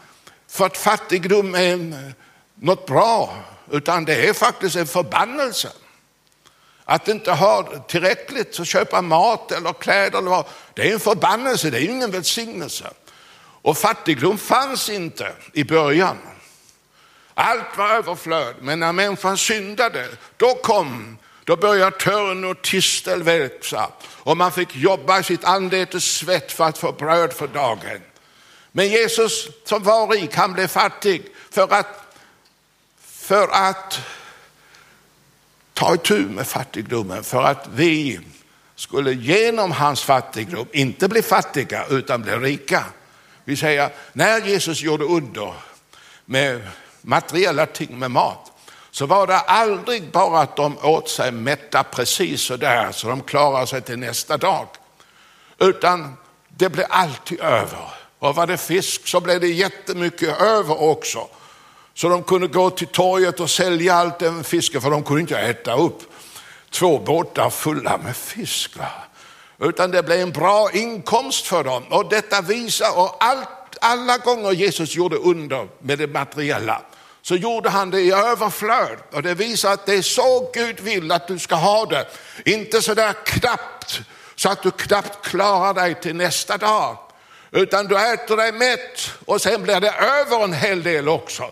för 0.47 0.65
att 0.65 0.78
fattigdom 0.78 1.56
är 1.56 2.13
något 2.56 2.86
bra, 2.86 3.36
utan 3.71 4.06
det 4.06 4.30
är 4.30 4.34
faktiskt 4.34 4.76
en 4.76 4.88
förbannelse. 4.88 5.71
Att 6.86 7.08
inte 7.08 7.32
ha 7.32 7.63
tillräckligt 7.88 8.60
att 8.60 8.67
köpa 8.67 9.02
mat 9.02 9.52
eller 9.52 9.74
kläder, 9.74 10.17
eller 10.17 10.30
vad, 10.30 10.45
det 10.74 10.89
är 10.89 10.93
en 10.93 11.00
förbannelse, 11.00 11.69
det 11.69 11.78
är 11.78 11.89
ingen 11.89 12.12
välsignelse. 12.12 12.91
Och 13.62 13.78
fattigdom 13.78 14.38
fanns 14.38 14.89
inte 14.89 15.34
i 15.54 15.63
början. 15.63 16.17
Allt 17.34 17.78
var 17.78 17.89
överflöd, 17.89 18.56
men 18.62 18.80
när 18.80 18.91
människan 18.91 19.38
syndade, 19.38 20.08
då 20.38 20.54
kom, 20.54 21.17
då 21.44 21.56
började 21.56 21.98
törn 21.98 22.44
och 22.44 22.62
tistel 22.62 23.24
växa 23.24 23.92
och 24.08 24.38
man 24.38 24.52
fick 24.52 24.76
jobba 24.76 25.20
i 25.20 25.24
sitt 25.24 25.44
anletes 25.44 26.04
svett 26.04 26.52
för 26.52 26.64
att 26.64 26.78
få 26.78 26.92
bröd 26.92 27.34
för 27.34 27.48
dagen. 27.48 28.02
Men 28.72 28.88
Jesus 28.88 29.48
som 29.66 29.84
var 29.84 30.08
rik, 30.08 30.36
han 30.36 30.54
blev 30.54 30.68
fattig 30.68 31.26
för 31.50 31.74
att, 31.74 32.16
för 33.02 33.48
att 33.48 34.00
ta 35.74 35.94
itu 35.94 36.20
med 36.20 36.48
fattigdomen, 36.48 37.24
för 37.24 37.44
att 37.44 37.68
vi 37.74 38.20
skulle 38.76 39.14
genom 39.14 39.72
hans 39.72 40.04
fattigdom 40.04 40.68
inte 40.72 41.08
bli 41.08 41.22
fattiga 41.22 41.86
utan 41.90 42.22
bli 42.22 42.32
rika. 42.32 42.86
Vi 43.44 43.58
säger, 43.58 43.90
när 44.14 44.42
Jesus 44.42 44.82
gjorde 44.82 45.06
under 45.06 45.54
med 46.26 46.68
materiella 47.02 47.66
ting 47.66 48.00
med 48.00 48.12
mat, 48.12 48.51
så 48.92 49.06
var 49.06 49.28
det 49.28 49.40
aldrig 49.40 50.12
bara 50.12 50.40
att 50.40 50.56
de 50.56 50.78
åt 50.84 51.10
sig 51.10 51.32
mätta 51.32 51.84
precis 51.84 52.42
så 52.42 52.58
där 52.58 52.92
så 52.92 53.08
de 53.08 53.22
klarade 53.22 53.68
sig 53.68 53.82
till 53.82 54.00
nästa 54.00 54.38
dag. 54.38 54.68
Utan 55.60 56.18
det 56.50 56.70
blev 56.70 56.86
alltid 56.90 57.40
över. 57.40 57.94
Och 58.20 58.36
var 58.36 58.48
det 58.48 58.58
fisk 58.58 59.08
så 59.08 59.20
blev 59.20 59.40
det 59.40 59.48
jättemycket 59.48 60.42
över 60.42 60.82
också. 60.82 61.28
Så 61.94 62.10
de 62.10 62.24
kunde 62.24 62.48
gå 62.48 62.70
till 62.70 62.88
torget 62.88 63.40
och 63.40 63.50
sälja 63.50 63.94
allt 63.94 64.20
den 64.20 64.44
fisken 64.44 64.82
för 64.82 64.92
de 64.92 65.04
kunde 65.04 65.22
inte 65.22 65.38
äta 65.40 65.76
upp 65.76 66.02
två 66.70 67.00
båtar 67.00 67.50
fulla 67.50 67.98
med 67.98 68.16
fisk. 68.16 68.78
Va? 68.78 68.92
Utan 69.60 69.92
det 69.92 70.04
blev 70.04 70.20
en 70.20 70.32
bra 70.32 70.72
inkomst 70.74 71.48
för 71.48 71.64
dem. 71.64 71.84
Och 71.90 72.10
detta 72.10 72.42
visar, 72.42 73.00
och 73.00 73.16
allt, 73.20 73.78
alla 73.82 74.18
gånger 74.18 74.52
Jesus 74.52 74.96
gjorde 74.96 75.16
under 75.16 75.68
med 75.80 76.00
det 76.00 76.08
materiella, 76.08 76.82
så 77.22 77.36
gjorde 77.36 77.70
han 77.70 77.90
det 77.90 78.02
i 78.02 78.12
överflöd. 78.12 78.98
Och 79.12 79.24
det 79.24 79.34
visar 79.34 79.74
att 79.74 79.86
det 79.86 79.94
är 79.94 80.02
så 80.02 80.52
Gud 80.54 80.80
vill 80.80 81.12
att 81.12 81.28
du 81.28 81.40
ska 81.40 81.56
ha 81.56 81.86
det. 81.86 82.08
Inte 82.46 82.82
så 82.82 82.94
där 82.94 83.14
knappt, 83.26 84.02
så 84.36 84.50
att 84.50 84.64
du 84.64 84.72
knappt 84.72 85.26
klarar 85.26 85.74
dig 85.74 85.96
till 86.02 86.16
nästa 86.16 86.58
dag. 86.58 86.98
Utan 87.52 87.88
du 87.88 88.14
äter 88.14 88.38
dig 88.38 88.52
mätt 88.52 89.12
och 89.26 89.42
sen 89.42 89.64
blir 89.64 89.80
det 89.80 89.92
över 89.92 90.44
en 90.44 90.54
hel 90.54 90.84
del 90.84 91.10
också. 91.10 91.52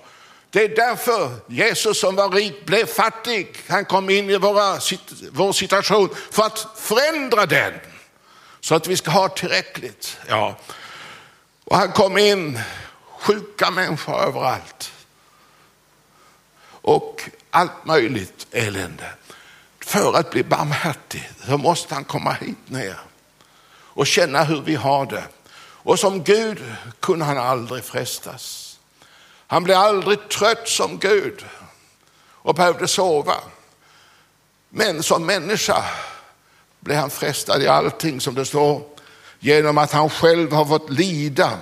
Det 0.52 0.64
är 0.64 0.76
därför 0.76 1.32
Jesus 1.48 2.00
som 2.00 2.16
var 2.16 2.30
rik 2.30 2.66
blev 2.66 2.86
fattig. 2.86 3.58
Han 3.68 3.86
kom 3.86 4.10
in 4.10 4.30
i 4.30 4.38
våra, 4.38 4.80
vår 5.32 5.54
situation 5.54 6.10
för 6.32 6.44
att 6.44 6.68
förändra 6.76 7.46
den. 7.46 7.74
Så 8.60 8.76
att 8.76 8.88
vi 8.88 8.98
ska 8.98 9.12
ha 9.12 9.30
tillräckligt. 9.30 10.18
Ja. 10.28 10.56
Och 11.64 11.78
han 11.78 11.92
kom 11.92 12.18
in, 12.18 12.60
sjuka 13.20 13.72
människor 13.72 14.22
överallt. 14.22 14.92
Och 16.90 17.30
allt 17.52 17.86
möjligt 17.86 18.48
elände. 18.52 19.12
För 19.80 20.14
att 20.14 20.32
bli 20.32 20.44
barmhärtig 20.44 21.30
så 21.46 21.58
måste 21.58 21.94
han 21.94 22.04
komma 22.04 22.32
hit 22.32 22.58
ner 22.70 23.00
och 23.72 24.08
känna 24.08 24.44
hur 24.44 24.62
vi 24.62 24.76
har 24.76 25.06
det. 25.06 25.24
Och 25.60 26.00
som 26.00 26.24
Gud 26.24 26.76
kunde 27.00 27.26
han 27.26 27.38
aldrig 27.38 27.84
frestas. 27.84 28.78
Han 29.48 29.64
blev 29.64 29.78
aldrig 29.78 30.30
trött 30.30 30.68
som 30.68 30.98
Gud 30.98 31.46
och 32.22 32.56
behövde 32.56 32.88
sova. 32.88 33.36
Men 34.70 35.04
som 35.04 35.26
människa 35.26 35.86
blev 36.80 36.98
han 36.98 37.10
frestad 37.10 37.62
i 37.62 37.68
allting 37.68 38.22
som 38.22 38.36
det 38.36 38.46
står, 38.46 38.82
genom 39.40 39.78
att 39.78 39.92
han 39.92 40.10
själv 40.10 40.52
har 40.52 40.66
fått 40.66 40.90
lida 40.90 41.58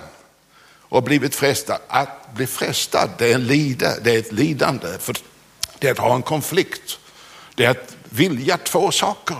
och 0.88 1.02
blivit 1.02 1.34
frestad. 1.34 1.80
Att 1.88 2.34
bli 2.34 2.46
frestad, 2.46 3.10
det 3.18 3.30
är, 3.30 3.34
en 3.34 3.46
lida, 3.46 4.00
det 4.00 4.14
är 4.14 4.18
ett 4.18 4.32
lidande, 4.32 4.98
för 4.98 5.16
det 5.78 5.88
är 5.88 5.92
att 5.92 5.98
ha 5.98 6.14
en 6.14 6.22
konflikt. 6.22 6.98
Det 7.54 7.64
är 7.64 7.70
att 7.70 7.96
vilja 8.04 8.56
två 8.56 8.90
saker 8.90 9.36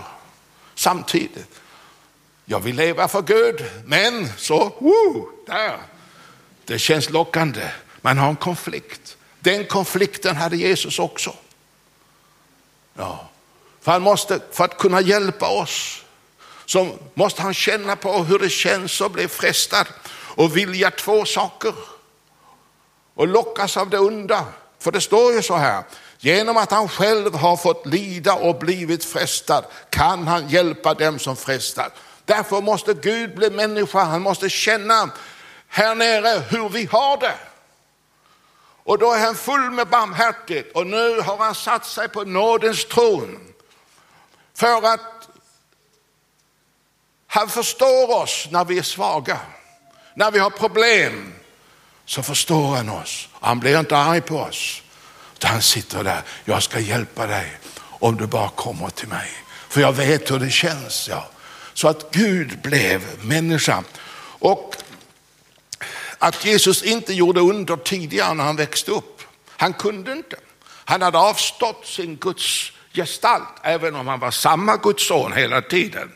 samtidigt. 0.75 1.59
Jag 2.45 2.59
vill 2.59 2.75
leva 2.75 3.07
för 3.07 3.21
Gud, 3.21 3.65
men 3.85 4.29
så, 4.37 4.73
woo, 4.79 5.29
där, 5.47 5.77
det 6.65 6.79
känns 6.79 7.09
lockande. 7.09 7.71
Man 8.01 8.17
har 8.17 8.29
en 8.29 8.35
konflikt. 8.35 9.17
Den 9.39 9.65
konflikten 9.65 10.35
hade 10.35 10.57
Jesus 10.57 10.99
också. 10.99 11.35
Ja. 12.93 13.29
För, 13.81 13.91
han 13.91 14.01
måste, 14.01 14.39
för 14.51 14.63
att 14.63 14.77
kunna 14.77 15.01
hjälpa 15.01 15.47
oss 15.47 16.03
så 16.69 16.97
måste 17.13 17.41
han 17.41 17.53
känna 17.53 17.95
på 17.95 18.23
hur 18.23 18.39
det 18.39 18.49
känns 18.49 19.01
att 19.01 19.11
bli 19.11 19.27
frestad 19.27 19.87
och 20.35 20.57
vilja 20.57 20.91
två 20.91 21.25
saker 21.25 21.73
och 23.13 23.27
lockas 23.27 23.77
av 23.77 23.89
det 23.89 23.99
onda. 23.99 24.45
För 24.79 24.91
det 24.91 25.01
står 25.01 25.33
ju 25.33 25.41
så 25.41 25.55
här, 25.55 25.83
genom 26.17 26.57
att 26.57 26.71
han 26.71 26.89
själv 26.89 27.35
har 27.35 27.57
fått 27.57 27.85
lida 27.85 28.33
och 28.33 28.59
blivit 28.59 29.05
frestad 29.05 29.65
kan 29.89 30.27
han 30.27 30.49
hjälpa 30.49 30.93
dem 30.93 31.19
som 31.19 31.35
frestar. 31.35 31.89
Därför 32.25 32.61
måste 32.61 32.93
Gud 32.93 33.35
bli 33.35 33.49
människa, 33.49 34.03
han 34.03 34.21
måste 34.21 34.49
känna 34.49 35.09
här 35.67 35.95
nere 35.95 36.43
hur 36.49 36.69
vi 36.69 36.85
har 36.85 37.17
det. 37.17 37.35
Och 38.83 38.97
då 38.97 39.13
är 39.13 39.19
han 39.19 39.35
full 39.35 39.71
med 39.71 39.87
barmhärtighet 39.87 40.71
och 40.71 40.87
nu 40.87 41.21
har 41.21 41.37
han 41.37 41.55
satt 41.55 41.85
sig 41.85 42.09
på 42.09 42.23
nådens 42.23 42.85
tron. 42.85 43.39
För 44.53 44.93
att 44.93 45.18
han 47.31 47.49
förstår 47.49 48.21
oss 48.21 48.47
när 48.51 48.65
vi 48.65 48.77
är 48.77 48.83
svaga. 48.83 49.39
När 50.13 50.31
vi 50.31 50.39
har 50.39 50.49
problem 50.49 51.33
så 52.05 52.23
förstår 52.23 52.75
han 52.75 52.89
oss. 52.89 53.29
Han 53.41 53.59
blir 53.59 53.79
inte 53.79 53.97
arg 53.97 54.21
på 54.21 54.37
oss. 54.37 54.81
Utan 55.35 55.51
han 55.51 55.61
sitter 55.61 56.03
där, 56.03 56.21
jag 56.45 56.63
ska 56.63 56.79
hjälpa 56.79 57.27
dig 57.27 57.57
om 57.81 58.17
du 58.17 58.27
bara 58.27 58.49
kommer 58.49 58.89
till 58.89 59.07
mig. 59.07 59.29
För 59.69 59.81
jag 59.81 59.93
vet 59.93 60.31
hur 60.31 60.39
det 60.39 60.49
känns. 60.49 61.07
Ja. 61.09 61.29
Så 61.73 61.87
att 61.87 62.11
Gud 62.11 62.61
blev 62.61 63.25
människa. 63.25 63.83
Och 64.39 64.75
att 66.17 66.45
Jesus 66.45 66.83
inte 66.83 67.13
gjorde 67.13 67.39
under 67.39 67.75
tidigare 67.75 68.33
när 68.33 68.43
han 68.43 68.55
växte 68.55 68.91
upp. 68.91 69.21
Han 69.47 69.73
kunde 69.73 70.11
inte. 70.11 70.35
Han 70.65 71.01
hade 71.01 71.17
avstått 71.17 71.85
sin 71.85 72.15
Guds 72.15 72.71
gestalt, 72.93 73.49
även 73.63 73.95
om 73.95 74.07
han 74.07 74.19
var 74.19 74.31
samma 74.31 74.77
Guds 74.77 75.07
son 75.07 75.33
hela 75.33 75.61
tiden. 75.61 76.11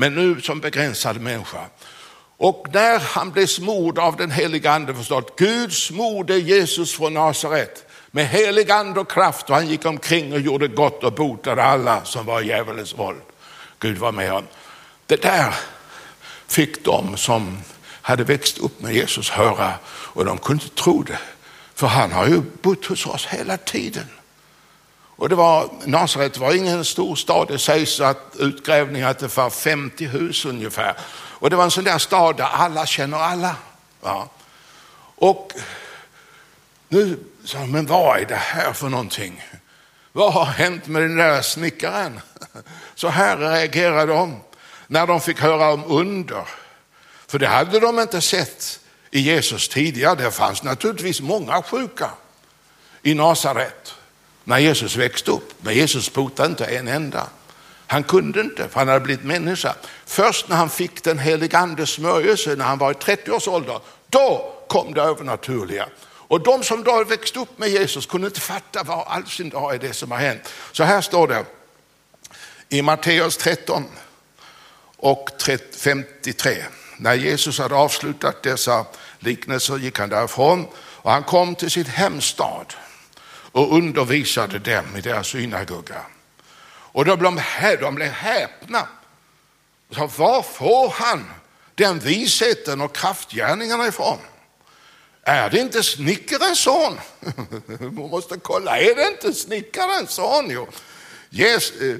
Men 0.00 0.14
nu 0.14 0.40
som 0.40 0.60
begränsad 0.60 1.20
människa. 1.20 1.66
Och 2.36 2.66
när 2.72 2.98
han 2.98 3.30
blev 3.30 3.46
smord 3.46 3.98
av 3.98 4.16
den 4.16 4.30
heliga 4.30 4.70
ande, 4.70 4.94
förstått, 4.94 5.38
Gud 5.38 5.72
smorde 5.72 6.38
Jesus 6.38 6.94
från 6.94 7.14
Nasaret 7.14 7.90
med 8.10 8.28
helig 8.28 8.70
ande 8.70 9.00
och 9.00 9.10
kraft 9.10 9.50
och 9.50 9.56
han 9.56 9.68
gick 9.68 9.86
omkring 9.86 10.32
och 10.32 10.40
gjorde 10.40 10.68
gott 10.68 11.04
och 11.04 11.12
botade 11.12 11.62
alla 11.62 12.04
som 12.04 12.26
var 12.26 12.40
i 12.40 12.46
djävulens 12.46 12.98
våld. 12.98 13.20
Gud 13.78 13.98
var 13.98 14.12
med 14.12 14.30
honom. 14.30 14.48
Det 15.06 15.22
där 15.22 15.54
fick 16.46 16.84
de 16.84 17.16
som 17.16 17.58
hade 18.02 18.24
växt 18.24 18.58
upp 18.58 18.80
med 18.80 18.94
Jesus 18.94 19.30
höra 19.30 19.72
och 19.86 20.24
de 20.24 20.38
kunde 20.38 20.64
inte 20.64 20.82
tro 20.82 21.02
det. 21.02 21.18
För 21.74 21.86
han 21.86 22.12
har 22.12 22.26
ju 22.26 22.42
bott 22.62 22.86
hos 22.86 23.06
oss 23.06 23.26
hela 23.26 23.56
tiden. 23.56 24.06
Och 25.20 25.28
det 25.28 25.34
var, 25.34 25.70
Nasaret 25.84 26.38
var 26.38 26.54
ingen 26.54 26.84
stor 26.84 27.16
stad, 27.16 27.48
det 27.48 27.58
sägs 27.58 28.00
att 28.00 28.36
utgrävningar 28.38 29.10
att 29.10 29.18
det 29.18 29.36
var 29.36 29.50
50 29.50 30.06
hus 30.06 30.44
ungefär. 30.44 30.94
Och 31.12 31.50
det 31.50 31.56
var 31.56 31.64
en 31.64 31.70
sån 31.70 31.84
där 31.84 31.98
stad 31.98 32.36
där 32.36 32.44
alla 32.44 32.86
känner 32.86 33.18
alla. 33.18 33.56
Ja. 34.02 34.28
Och 35.16 35.52
nu 36.88 37.18
sa 37.44 37.66
men 37.66 37.86
vad 37.86 38.20
är 38.20 38.24
det 38.24 38.34
här 38.34 38.72
för 38.72 38.88
någonting? 38.88 39.44
Vad 40.12 40.32
har 40.32 40.44
hänt 40.44 40.86
med 40.86 41.02
den 41.02 41.16
där 41.16 41.42
snickaren? 41.42 42.20
Så 42.94 43.08
här 43.08 43.36
reagerade 43.36 44.12
de 44.12 44.40
när 44.86 45.06
de 45.06 45.20
fick 45.20 45.40
höra 45.40 45.72
om 45.72 45.84
under. 45.86 46.48
För 47.26 47.38
det 47.38 47.46
hade 47.46 47.80
de 47.80 47.98
inte 47.98 48.20
sett 48.20 48.80
i 49.10 49.20
Jesus 49.20 49.68
tidigare. 49.68 50.14
Det 50.14 50.30
fanns 50.30 50.62
naturligtvis 50.62 51.20
många 51.20 51.62
sjuka 51.62 52.10
i 53.02 53.14
Nasaret 53.14 53.94
när 54.50 54.58
Jesus 54.58 54.96
växte 54.96 55.30
upp. 55.30 55.54
Men 55.60 55.74
Jesus 55.74 56.12
botade 56.12 56.48
inte 56.48 56.64
en 56.64 56.88
enda. 56.88 57.26
Han 57.86 58.02
kunde 58.02 58.40
inte, 58.40 58.68
för 58.68 58.78
han 58.78 58.88
hade 58.88 59.00
blivit 59.00 59.24
människa. 59.24 59.74
Först 60.06 60.48
när 60.48 60.56
han 60.56 60.70
fick 60.70 61.04
den 61.04 61.18
helige 61.18 61.58
andes 61.58 61.90
smörjelse, 61.90 62.56
när 62.56 62.64
han 62.64 62.78
var 62.78 62.90
i 62.90 62.94
30 62.94 63.30
års 63.30 63.48
ålder, 63.48 63.80
då 64.08 64.54
kom 64.68 64.94
det 64.94 65.02
övernaturliga. 65.02 65.88
Och 66.02 66.40
de 66.40 66.62
som 66.62 66.84
då 66.84 67.04
växte 67.04 67.38
upp 67.38 67.58
med 67.58 67.68
Jesus 67.68 68.06
kunde 68.06 68.26
inte 68.26 68.40
fatta 68.40 68.82
vad 68.82 69.06
all 69.06 69.26
sin 69.26 69.48
dag 69.48 69.74
är 69.74 69.78
det 69.78 69.92
som 69.92 70.10
har 70.10 70.18
hänt. 70.18 70.52
Så 70.72 70.84
här 70.84 71.00
står 71.00 71.28
det 71.28 71.44
i 72.68 72.82
Matteus 72.82 73.36
13 73.36 73.84
och 74.96 75.30
53. 75.76 76.64
När 76.96 77.14
Jesus 77.14 77.58
hade 77.58 77.74
avslutat 77.74 78.42
dessa 78.42 78.86
liknelser 79.18 79.78
gick 79.78 79.98
han 79.98 80.08
därifrån 80.08 80.66
och 80.76 81.10
han 81.10 81.22
kom 81.22 81.54
till 81.54 81.70
sin 81.70 81.86
hemstad 81.86 82.74
och 83.52 83.76
undervisade 83.76 84.58
dem 84.58 84.96
i 84.96 85.00
deras 85.00 85.26
synagoga. 85.26 86.02
Och 86.92 87.04
då 87.04 87.16
blev 87.16 87.34
de, 87.34 87.76
de 87.80 87.94
blev 87.94 88.10
häpna. 88.10 88.88
Så 89.90 90.06
var 90.06 90.42
får 90.42 90.88
han 90.88 91.30
den 91.74 91.98
visheten 91.98 92.80
och 92.80 92.94
kraftgärningarna 92.94 93.86
ifrån? 93.86 94.18
är 95.30 95.50
det 95.50 95.58
inte 95.58 95.82
snickarens 95.82 96.58
son? 96.58 97.00
Man 97.80 97.94
måste 97.94 98.36
kolla, 98.36 98.78
är 98.78 98.94
det 98.94 99.06
inte 99.06 99.32
snickarens 99.32 100.10
son? 100.10 100.46
Jo. 100.50 100.68
Yes, 101.30 101.70
eh, 101.70 101.96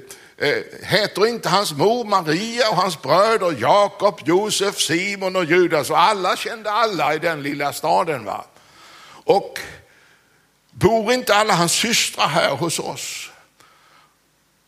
eh, 0.47 0.63
heter 0.83 1.27
inte 1.27 1.49
hans 1.49 1.73
mor 1.73 2.03
Maria 2.03 2.69
och 2.69 2.75
hans 2.75 3.01
bröder 3.01 3.55
Jakob, 3.59 4.19
Josef, 4.25 4.79
Simon 4.79 5.35
och 5.35 5.45
Judas 5.45 5.89
och 5.89 5.99
alla 5.99 6.35
kände 6.35 6.71
alla 6.71 7.15
i 7.15 7.19
den 7.19 7.43
lilla 7.43 7.73
staden. 7.73 8.25
Va? 8.25 8.45
Och 9.23 9.59
bor 10.71 11.13
inte 11.13 11.35
alla 11.35 11.53
hans 11.53 11.71
systrar 11.71 12.27
här 12.27 12.55
hos 12.55 12.79
oss? 12.79 13.29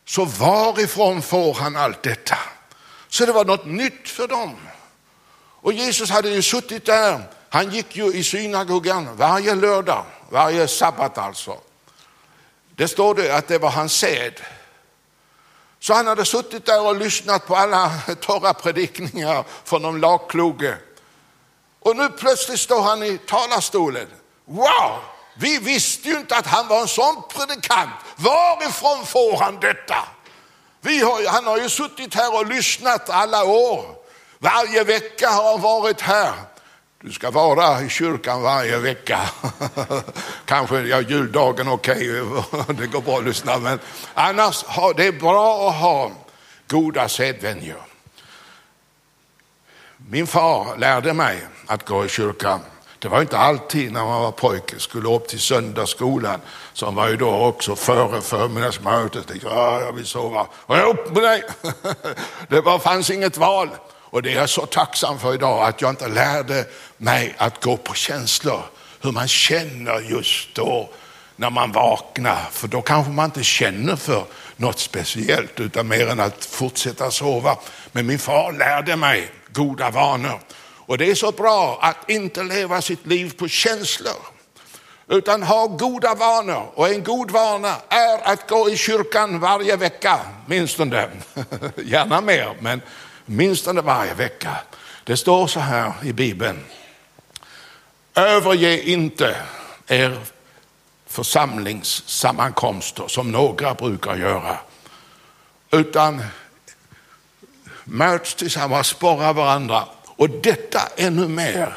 Så 0.06 0.24
varifrån 0.24 1.22
får 1.22 1.54
han 1.54 1.76
allt 1.76 2.02
detta? 2.02 2.38
Så 3.08 3.26
det 3.26 3.32
var 3.32 3.44
något 3.44 3.66
nytt 3.66 4.08
för 4.08 4.28
dem. 4.28 4.56
Och 5.36 5.72
Jesus 5.72 6.10
hade 6.10 6.28
ju 6.28 6.42
suttit 6.42 6.86
där. 6.86 7.22
Han 7.48 7.70
gick 7.70 7.96
ju 7.96 8.12
i 8.12 8.24
synagogan 8.24 9.16
varje 9.16 9.54
lördag, 9.54 10.04
varje 10.30 10.68
sabbat 10.68 11.18
alltså. 11.18 11.58
Det 12.76 12.88
står 12.88 13.14
det 13.14 13.36
att 13.36 13.48
det 13.48 13.58
var 13.58 13.70
hans 13.70 13.92
sed. 13.92 14.40
Så 15.80 15.94
han 15.94 16.06
hade 16.06 16.24
suttit 16.24 16.66
där 16.66 16.86
och 16.86 16.96
lyssnat 16.96 17.46
på 17.46 17.56
alla 17.56 17.92
torra 18.20 18.54
predikningar 18.54 19.44
från 19.64 19.82
de 19.82 19.98
lagkloge. 20.00 20.76
Och 21.80 21.96
nu 21.96 22.08
plötsligt 22.08 22.60
står 22.60 22.82
han 22.82 23.02
i 23.02 23.18
talarstolen. 23.18 24.06
Wow, 24.44 25.00
vi 25.34 25.58
visste 25.58 26.08
ju 26.08 26.16
inte 26.16 26.36
att 26.36 26.46
han 26.46 26.68
var 26.68 26.80
en 26.80 26.88
sån 26.88 27.22
predikant. 27.28 27.90
Varifrån 28.16 29.06
får 29.06 29.36
han 29.36 29.60
detta? 29.60 29.96
Har, 30.82 31.28
han 31.28 31.46
har 31.46 31.58
ju 31.58 31.68
suttit 31.68 32.14
här 32.14 32.34
och 32.34 32.46
lyssnat 32.46 33.10
alla 33.10 33.44
år. 33.44 33.84
Varje 34.38 34.84
vecka 34.84 35.28
har 35.28 35.50
han 35.50 35.60
varit 35.60 36.00
här. 36.00 36.32
Du 37.00 37.12
ska 37.12 37.30
vara 37.30 37.82
i 37.82 37.88
kyrkan 37.88 38.42
varje 38.42 38.78
vecka. 38.78 39.20
Kanske 40.44 40.80
ja, 40.80 41.00
juldagen, 41.00 41.68
okej, 41.68 42.22
okay, 42.22 42.74
det 42.78 42.86
går 42.86 43.00
bra 43.00 43.18
att 43.18 43.24
lyssna. 43.24 43.58
Men 43.58 43.78
annars 44.14 44.64
har 44.64 44.94
det 44.94 45.06
är 45.06 45.12
bra 45.12 45.68
att 45.68 45.74
ha 45.74 46.10
goda 46.68 47.08
sedvänjor. 47.08 47.82
Min 49.96 50.26
far 50.26 50.76
lärde 50.76 51.12
mig 51.12 51.46
att 51.66 51.86
gå 51.86 52.04
i 52.04 52.08
kyrkan. 52.08 52.60
Det 53.04 53.10
var 53.10 53.20
inte 53.20 53.38
alltid 53.38 53.92
när 53.92 54.04
man 54.04 54.22
var 54.22 54.32
pojke, 54.32 54.78
skulle 54.78 55.08
upp 55.08 55.28
till 55.28 55.40
söndagsskolan 55.40 56.40
som 56.72 56.94
var 56.94 57.08
ju 57.08 57.16
då 57.16 57.30
också 57.30 57.76
före 57.76 58.20
förmiddagsmötet. 58.20 59.30
Ja, 59.42 59.80
jag 59.80 59.92
vill 59.92 60.06
sova. 60.06 60.46
Och 60.52 60.76
jag 60.76 60.88
upp 60.88 61.14
med 61.14 61.22
dig! 61.22 61.44
Det 62.48 62.60
var, 62.60 62.78
fanns 62.78 63.10
inget 63.10 63.36
val. 63.36 63.68
Och 63.86 64.22
det 64.22 64.32
är 64.32 64.36
jag 64.36 64.48
så 64.48 64.66
tacksam 64.66 65.18
för 65.18 65.34
idag, 65.34 65.62
att 65.62 65.80
jag 65.80 65.90
inte 65.90 66.08
lärde 66.08 66.64
mig 66.96 67.34
att 67.38 67.64
gå 67.64 67.76
på 67.76 67.94
känslor. 67.94 68.62
Hur 69.02 69.12
man 69.12 69.28
känner 69.28 70.00
just 70.00 70.54
då 70.54 70.88
när 71.36 71.50
man 71.50 71.72
vaknar. 71.72 72.48
För 72.52 72.68
då 72.68 72.82
kanske 72.82 73.12
man 73.12 73.24
inte 73.24 73.42
känner 73.42 73.96
för 73.96 74.24
något 74.56 74.78
speciellt, 74.78 75.60
utan 75.60 75.88
mer 75.88 76.08
än 76.08 76.20
att 76.20 76.44
fortsätta 76.44 77.10
sova. 77.10 77.56
Men 77.92 78.06
min 78.06 78.18
far 78.18 78.52
lärde 78.52 78.96
mig 78.96 79.30
goda 79.52 79.90
vanor. 79.90 80.40
Och 80.86 80.98
det 80.98 81.10
är 81.10 81.14
så 81.14 81.32
bra 81.32 81.78
att 81.82 82.10
inte 82.10 82.42
leva 82.42 82.82
sitt 82.82 83.06
liv 83.06 83.34
på 83.38 83.48
känslor, 83.48 84.26
utan 85.08 85.42
ha 85.42 85.66
goda 85.66 86.14
vanor. 86.14 86.70
Och 86.74 86.88
en 86.88 87.04
god 87.04 87.30
vana 87.30 87.76
är 87.88 88.32
att 88.32 88.48
gå 88.48 88.70
i 88.70 88.76
kyrkan 88.76 89.40
varje 89.40 89.76
vecka, 89.76 90.20
minst 90.46 90.78
den. 90.78 91.22
Gärna 91.84 92.20
mer, 92.20 92.56
men 92.60 92.80
minst 93.24 93.66
varje 93.66 94.14
vecka. 94.14 94.56
Det 95.04 95.16
står 95.16 95.46
så 95.46 95.60
här 95.60 95.92
i 96.02 96.12
Bibeln. 96.12 96.64
Överge 98.14 98.82
inte 98.82 99.36
er 99.86 100.18
församlingssammankomster 101.06 103.08
som 103.08 103.32
några 103.32 103.74
brukar 103.74 104.16
göra, 104.16 104.58
utan 105.70 106.22
möts 107.84 108.34
tillsammans, 108.34 108.86
sporra 108.86 109.32
varandra 109.32 109.84
och 110.16 110.30
detta 110.30 110.88
ännu 110.96 111.28
mer 111.28 111.76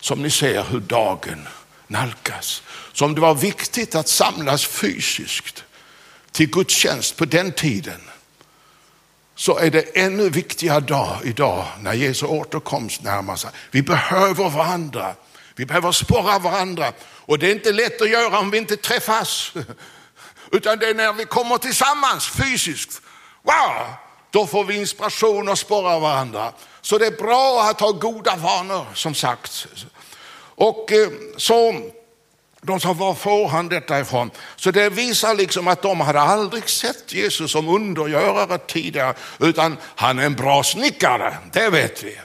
som 0.00 0.22
ni 0.22 0.30
ser 0.30 0.62
hur 0.62 0.80
dagen 0.80 1.48
nalkas. 1.86 2.62
Som 2.92 3.14
det 3.14 3.20
var 3.20 3.34
viktigt 3.34 3.94
att 3.94 4.08
samlas 4.08 4.66
fysiskt 4.66 5.64
till 6.32 6.50
gudstjänst 6.50 7.16
på 7.16 7.24
den 7.24 7.52
tiden 7.52 8.00
så 9.34 9.58
är 9.58 9.70
det 9.70 9.96
ännu 9.96 10.30
viktigare 10.30 10.80
dag 10.80 11.18
idag 11.24 11.66
när 11.80 11.92
Jesu 11.92 12.26
återkomst 12.26 13.02
närmar 13.02 13.36
sig. 13.36 13.50
Vi 13.70 13.82
behöver 13.82 14.50
varandra. 14.50 15.14
Vi 15.54 15.66
behöver 15.66 15.92
sporra 15.92 16.38
varandra 16.38 16.92
och 17.02 17.38
det 17.38 17.46
är 17.46 17.52
inte 17.52 17.72
lätt 17.72 18.02
att 18.02 18.10
göra 18.10 18.38
om 18.38 18.50
vi 18.50 18.58
inte 18.58 18.76
träffas. 18.76 19.52
Utan 20.52 20.78
det 20.78 20.86
är 20.86 20.94
när 20.94 21.12
vi 21.12 21.24
kommer 21.24 21.58
tillsammans 21.58 22.28
fysiskt. 22.28 23.02
Wow, 23.42 23.86
då 24.30 24.46
får 24.46 24.64
vi 24.64 24.76
inspiration 24.76 25.48
och 25.48 25.58
sporrar 25.58 26.00
varandra. 26.00 26.52
Så 26.86 26.98
det 26.98 27.06
är 27.06 27.10
bra 27.10 27.62
att 27.70 27.80
ha 27.80 27.90
goda 27.90 28.36
vanor 28.36 28.86
som 28.94 29.14
sagt. 29.14 29.66
Och 30.38 30.92
eh, 30.92 31.08
så 31.36 31.80
de 32.60 32.80
sa, 32.80 32.92
var 32.92 33.14
får 33.14 33.48
han 33.48 33.68
detta 33.68 34.00
ifrån? 34.00 34.30
Så 34.56 34.70
det 34.70 34.90
visar 34.90 35.34
liksom 35.34 35.68
att 35.68 35.82
de 35.82 36.00
hade 36.00 36.20
aldrig 36.20 36.68
sett 36.68 37.12
Jesus 37.12 37.52
som 37.52 37.68
undergörare 37.68 38.58
tidigare, 38.58 39.14
utan 39.38 39.76
han 39.82 40.18
är 40.18 40.26
en 40.26 40.34
bra 40.34 40.62
snickare, 40.62 41.36
det 41.52 41.70
vet 41.70 42.02
vi. 42.02 42.18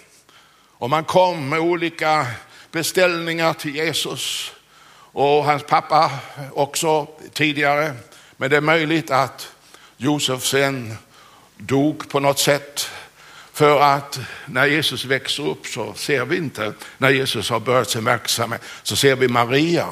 Och 0.78 0.90
man 0.90 1.04
kom 1.04 1.50
med 1.50 1.60
olika 1.60 2.28
beställningar 2.72 3.54
till 3.54 3.76
Jesus 3.76 4.52
och 5.12 5.46
hans 5.46 5.64
pappa 5.64 6.12
också 6.54 7.08
tidigare. 7.34 7.94
Men 8.38 8.50
det 8.50 8.58
är 8.58 8.62
möjligt 8.62 9.12
att 9.12 9.48
Josef 9.98 10.46
sen 10.46 10.98
dog 11.58 12.10
på 12.10 12.20
något 12.20 12.40
sätt. 12.40 12.90
För 13.62 13.82
att 13.82 14.20
när 14.46 14.66
Jesus 14.66 15.06
växer 15.06 15.48
upp 15.48 15.68
så 15.68 15.94
ser 15.94 16.26
vi 16.26 16.38
inte, 16.38 16.74
när 16.98 17.10
Jesus 17.10 17.50
har 17.50 17.60
börjat 17.60 17.90
sin 17.90 18.04
verksamhet, 18.04 18.62
så 18.84 18.96
ser 18.96 19.16
vi 19.16 19.28
Maria. 19.28 19.88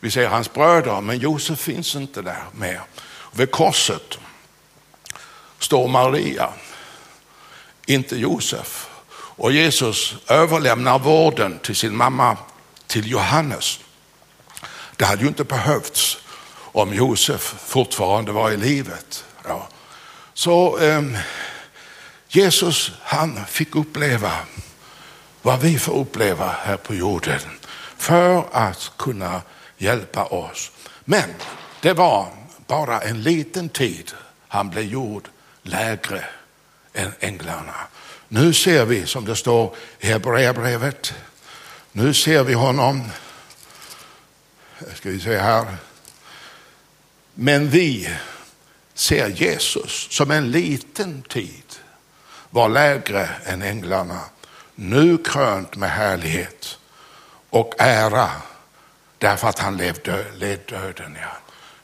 Vi 0.00 0.10
ser 0.10 0.28
hans 0.28 0.52
bröder, 0.52 1.00
men 1.00 1.18
Josef 1.18 1.58
finns 1.58 1.94
inte 1.94 2.22
där 2.22 2.42
mer. 2.52 2.80
Vid 3.32 3.50
korset 3.50 4.18
står 5.58 5.88
Maria, 5.88 6.52
inte 7.86 8.16
Josef. 8.16 8.88
Och 9.14 9.52
Jesus 9.52 10.14
överlämnar 10.28 10.98
vården 10.98 11.58
till 11.58 11.76
sin 11.76 11.96
mamma, 11.96 12.36
till 12.86 13.10
Johannes. 13.10 13.80
Det 14.96 15.04
hade 15.04 15.22
ju 15.22 15.28
inte 15.28 15.44
behövts 15.44 16.18
om 16.54 16.94
Josef 16.94 17.54
fortfarande 17.66 18.32
var 18.32 18.50
i 18.50 18.56
livet. 18.56 19.24
Ja. 19.44 19.68
Så 20.34 20.78
eh, 20.78 21.02
Jesus 22.34 22.92
han 23.02 23.46
fick 23.46 23.76
uppleva 23.76 24.32
vad 25.42 25.60
vi 25.60 25.78
får 25.78 25.98
uppleva 25.98 26.56
här 26.64 26.76
på 26.76 26.94
jorden 26.94 27.40
för 27.96 28.44
att 28.52 28.92
kunna 28.96 29.42
hjälpa 29.78 30.24
oss. 30.24 30.70
Men 31.04 31.34
det 31.80 31.92
var 31.92 32.28
bara 32.66 33.00
en 33.00 33.22
liten 33.22 33.68
tid 33.68 34.12
han 34.48 34.70
blev 34.70 34.84
gjord 34.84 35.28
lägre 35.62 36.24
än 36.92 37.12
änglarna. 37.20 37.74
Nu 38.28 38.52
ser 38.52 38.84
vi, 38.84 39.06
som 39.06 39.24
det 39.24 39.36
står 39.36 39.76
i 40.00 40.06
Hebreerbrevet, 40.06 41.14
nu 41.92 42.14
ser 42.14 42.42
vi 42.44 42.54
honom, 42.54 43.08
ska 44.94 45.10
vi 45.10 45.20
se 45.20 45.38
här, 45.38 45.76
men 47.34 47.70
vi 47.70 48.08
ser 48.94 49.28
Jesus 49.28 50.08
som 50.10 50.30
en 50.30 50.50
liten 50.50 51.22
tid 51.22 51.61
var 52.52 52.68
lägre 52.68 53.28
än 53.44 53.62
änglarna, 53.62 54.20
nu 54.74 55.18
krönt 55.18 55.76
med 55.76 55.90
härlighet 55.90 56.78
och 57.50 57.74
ära 57.78 58.30
därför 59.18 59.48
att 59.48 59.58
han 59.58 59.76
levde, 59.76 60.24
led 60.34 60.60
döden. 60.68 61.16
Ja. 61.20 61.28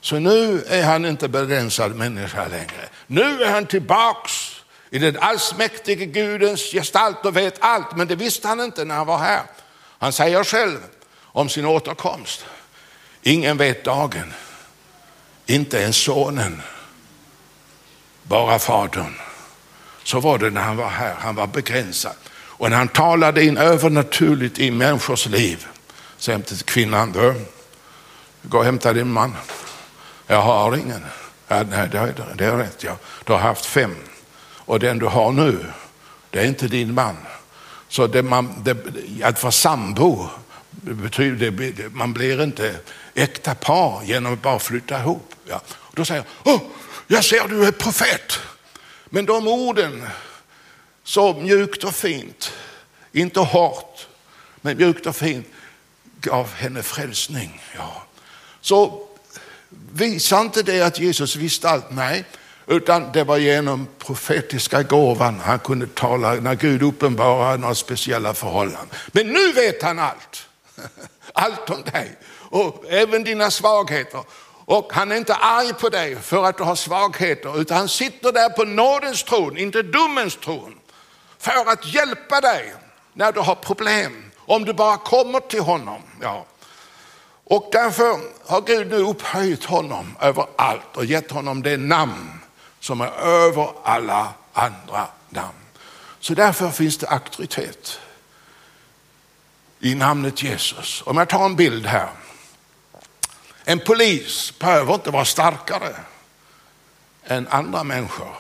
Så 0.01 0.19
nu 0.19 0.65
är 0.69 0.85
han 0.85 1.05
inte 1.05 1.29
begränsad 1.29 1.95
människa 1.95 2.49
längre. 2.49 2.89
Nu 3.07 3.43
är 3.43 3.51
han 3.51 3.67
tillbaks 3.67 4.63
i 4.91 4.99
den 4.99 5.19
allsmäktige 5.21 6.05
Gudens 6.05 6.73
gestalt 6.73 7.27
och 7.27 7.37
vet 7.37 7.55
allt, 7.61 7.97
men 7.97 8.09
det 8.09 8.15
visste 8.15 8.49
han 8.49 8.61
inte 8.61 8.85
när 8.85 8.95
han 8.95 9.07
var 9.07 9.19
här. 9.19 9.43
Han 9.99 10.13
säger 10.13 10.45
själv 10.45 10.79
om 11.23 11.49
sin 11.49 11.67
återkomst. 11.67 12.45
Ingen 13.23 13.57
vet 13.57 13.85
dagen, 13.85 14.33
inte 15.47 15.79
ens 15.79 15.97
sonen, 15.97 16.63
bara 18.23 18.59
fadern. 18.59 19.15
Så 20.09 20.21
var 20.21 20.39
det 20.39 20.51
när 20.51 20.61
han 20.61 20.77
var 20.77 20.89
här, 20.89 21.15
han 21.19 21.35
var 21.35 21.47
begränsad. 21.47 22.13
Och 22.31 22.71
när 22.71 22.77
han 22.77 22.89
talade 22.89 23.45
in 23.45 23.57
övernaturligt 23.57 24.59
i 24.59 24.71
människors 24.71 25.27
liv, 25.27 25.67
så 26.19 26.33
hämtade 26.33 26.57
till 26.57 26.65
kvinnan, 26.65 27.13
du, 27.13 27.35
gå 28.43 28.59
och 28.59 28.65
hämta 28.65 28.93
din 28.93 29.13
man. 29.13 29.37
Jag 30.27 30.43
har 30.43 30.77
ingen. 30.77 31.05
Ja, 31.49 31.63
nej, 31.63 31.89
det, 31.93 31.99
är, 31.99 32.35
det 32.35 32.45
är 32.45 32.57
rätt, 32.57 32.85
ja. 32.85 32.97
du 33.25 33.33
har 33.33 33.41
haft 33.41 33.67
fem 33.67 33.97
och 34.55 34.81
den 34.81 34.99
du 34.99 35.07
har 35.07 35.33
nu, 35.33 35.67
det 36.31 36.41
är 36.41 36.47
inte 36.47 36.69
din 36.69 36.95
man. 36.95 37.17
Så 37.89 38.07
det 38.07 38.23
man, 38.23 38.55
det, 38.63 38.77
att 39.23 39.43
vara 39.43 39.53
sambo 39.53 40.29
Det 40.71 40.95
betyder, 40.95 41.89
man 41.89 42.13
blir 42.13 42.43
inte 42.43 42.75
äkta 43.15 43.55
par 43.55 44.03
genom 44.05 44.33
att 44.33 44.43
bara 44.43 44.59
flytta 44.59 45.01
ihop. 45.01 45.35
Ja. 45.49 45.61
Och 45.69 45.95
då 45.95 46.05
säger 46.05 46.25
jag, 46.45 46.55
oh, 46.55 46.61
jag 47.07 47.25
ser 47.25 47.49
du 47.49 47.67
är 47.67 47.73
profet. 47.73 48.41
Men 49.11 49.27
de 49.27 49.49
orden, 49.49 50.07
så 51.05 51.35
mjukt 51.35 51.85
och 51.85 51.95
fint, 51.95 52.53
inte 53.13 53.41
hårt, 53.41 54.07
men 54.61 54.77
mjukt 54.77 55.07
och 55.07 55.17
fint, 55.17 55.47
gav 56.21 56.53
henne 56.53 56.83
frälsning. 56.83 57.63
Ja. 57.77 58.03
Så 58.61 59.07
visar 59.93 60.41
inte 60.41 60.63
det 60.63 60.83
att 60.83 60.99
Jesus 60.99 61.37
visste 61.37 61.69
allt? 61.69 61.91
Nej, 61.91 62.25
utan 62.67 63.13
det 63.13 63.25
var 63.25 63.37
genom 63.37 63.89
profetiska 63.99 64.83
gåvan 64.83 65.41
han 65.41 65.59
kunde 65.59 65.87
tala 65.87 66.35
när 66.35 66.55
Gud 66.55 66.83
uppenbarade 66.83 67.59
några 67.59 67.75
speciella 67.75 68.35
förhållanden. 68.35 68.89
Men 69.13 69.27
nu 69.27 69.53
vet 69.53 69.83
han 69.83 69.99
allt. 69.99 70.49
Allt 71.33 71.71
om 71.71 71.83
dig 71.83 72.17
och 72.51 72.85
även 72.89 73.25
dina 73.25 73.51
svagheter. 73.51 74.23
Och 74.69 74.93
han 74.93 75.13
är 75.13 75.17
inte 75.17 75.35
arg 75.35 75.73
på 75.75 75.89
dig 75.89 76.17
för 76.17 76.45
att 76.45 76.57
du 76.57 76.63
har 76.63 76.75
svagheter, 76.75 77.61
utan 77.61 77.77
han 77.77 77.89
sitter 77.89 78.33
där 78.33 78.49
på 78.49 78.65
nådens 78.65 79.23
tron, 79.23 79.59
inte 79.59 79.83
domens 79.83 80.37
tron, 80.37 80.79
för 81.39 81.73
att 81.73 81.95
hjälpa 81.95 82.41
dig 82.41 82.75
när 83.13 83.33
du 83.33 83.41
har 83.41 83.55
problem, 83.55 84.31
om 84.39 84.65
du 84.65 84.73
bara 84.73 84.97
kommer 84.97 85.41
till 85.41 85.61
honom. 85.61 86.03
Ja. 86.23 86.47
Och 87.45 87.69
därför 87.73 88.19
har 88.47 88.61
Gud 88.61 88.91
nu 88.91 88.97
upphöjt 88.97 89.65
honom 89.65 90.17
över 90.21 90.47
allt 90.57 90.97
och 90.97 91.05
gett 91.05 91.31
honom 91.31 91.63
det 91.63 91.77
namn 91.77 92.41
som 92.81 93.01
är 93.01 93.13
över 93.21 93.71
alla 93.85 94.29
andra 94.53 95.07
namn. 95.29 95.59
Så 96.21 96.35
därför 96.35 96.71
finns 96.71 96.99
det 96.99 97.09
auktoritet 97.09 98.01
i 99.81 99.95
namnet 99.95 100.43
Jesus. 100.43 101.03
Om 101.07 101.17
jag 101.17 101.29
tar 101.29 101.45
en 101.45 101.57
bild 101.57 101.87
här. 101.87 102.09
En 103.69 103.81
polis 103.81 104.59
behöver 104.59 104.95
inte 104.95 105.11
vara 105.11 105.25
starkare 105.25 105.97
än 107.25 107.49
andra 107.49 107.85
människor. 107.85 108.35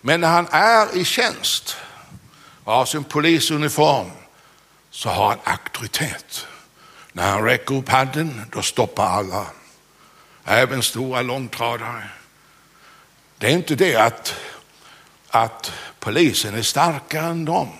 Men 0.00 0.20
när 0.20 0.28
han 0.28 0.46
är 0.50 0.96
i 0.96 1.04
tjänst 1.04 1.76
och 2.64 2.72
har 2.72 2.84
sin 2.84 3.04
polisuniform 3.04 4.10
så 4.90 5.08
har 5.08 5.28
han 5.28 5.38
auktoritet. 5.44 6.46
När 7.12 7.30
han 7.30 7.44
räcker 7.44 7.74
upp 7.74 7.88
handen 7.88 8.42
då 8.52 8.62
stoppar 8.62 9.06
alla, 9.06 9.46
även 10.44 10.82
stora 10.82 11.22
långtradare. 11.22 12.08
Det 13.38 13.46
är 13.46 13.50
inte 13.50 13.74
det 13.74 13.96
att, 13.96 14.34
att 15.30 15.72
polisen 15.98 16.54
är 16.54 16.62
starkare 16.62 17.26
än 17.26 17.44
dem. 17.44 17.72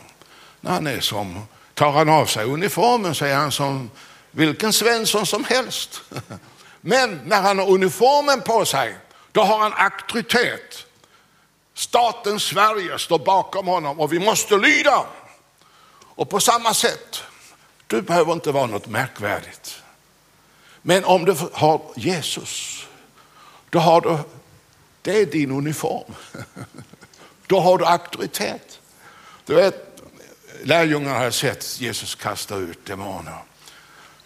När 0.61 0.71
han 0.71 0.87
är 0.87 1.01
som, 1.01 1.47
tar 1.75 1.93
han 1.93 2.09
av 2.09 2.27
sig 2.27 2.45
uniformen 2.45 3.15
så 3.15 3.25
är 3.25 3.35
han 3.35 3.53
som 3.53 3.91
vilken 4.31 4.73
Svensson 4.73 5.27
som 5.27 5.45
helst. 5.45 6.03
Men 6.85 7.21
när 7.25 7.43
han 7.43 7.59
har 7.59 7.71
uniformen 7.71 8.41
på 8.41 8.65
sig, 8.65 8.97
då 9.33 9.43
har 9.43 9.59
han 9.59 9.73
auktoritet. 9.73 10.87
Staten 11.75 12.41
Sverige 12.41 12.99
står 12.99 13.19
bakom 13.19 13.67
honom 13.67 14.01
och 14.01 14.13
vi 14.13 14.19
måste 14.19 14.57
lyda. 14.57 15.07
Och 16.01 16.31
på 16.31 16.41
samma 16.41 16.75
sätt, 16.75 17.23
du 17.87 18.03
behöver 18.03 18.33
inte 18.33 18.53
vara 18.53 18.67
något 18.67 18.87
märkvärdigt. 18.87 19.83
Men 20.83 21.05
om 21.05 21.25
du 21.25 21.37
har 21.53 21.81
Jesus, 21.97 22.87
då 23.71 23.79
har 23.79 24.01
du, 24.01 24.19
det 25.03 25.21
är 25.21 25.27
din 25.27 25.51
uniform. 25.51 26.15
Då 27.47 27.61
har 27.61 27.79
du 27.79 27.85
auktoritet. 27.85 28.81
Du 29.45 29.55
vet, 29.55 30.03
lärjungarna 30.63 31.19
har 31.19 31.31
sett 31.31 31.81
Jesus 31.81 32.15
kasta 32.15 32.57
ut 32.57 32.87
demoner. 32.87 33.39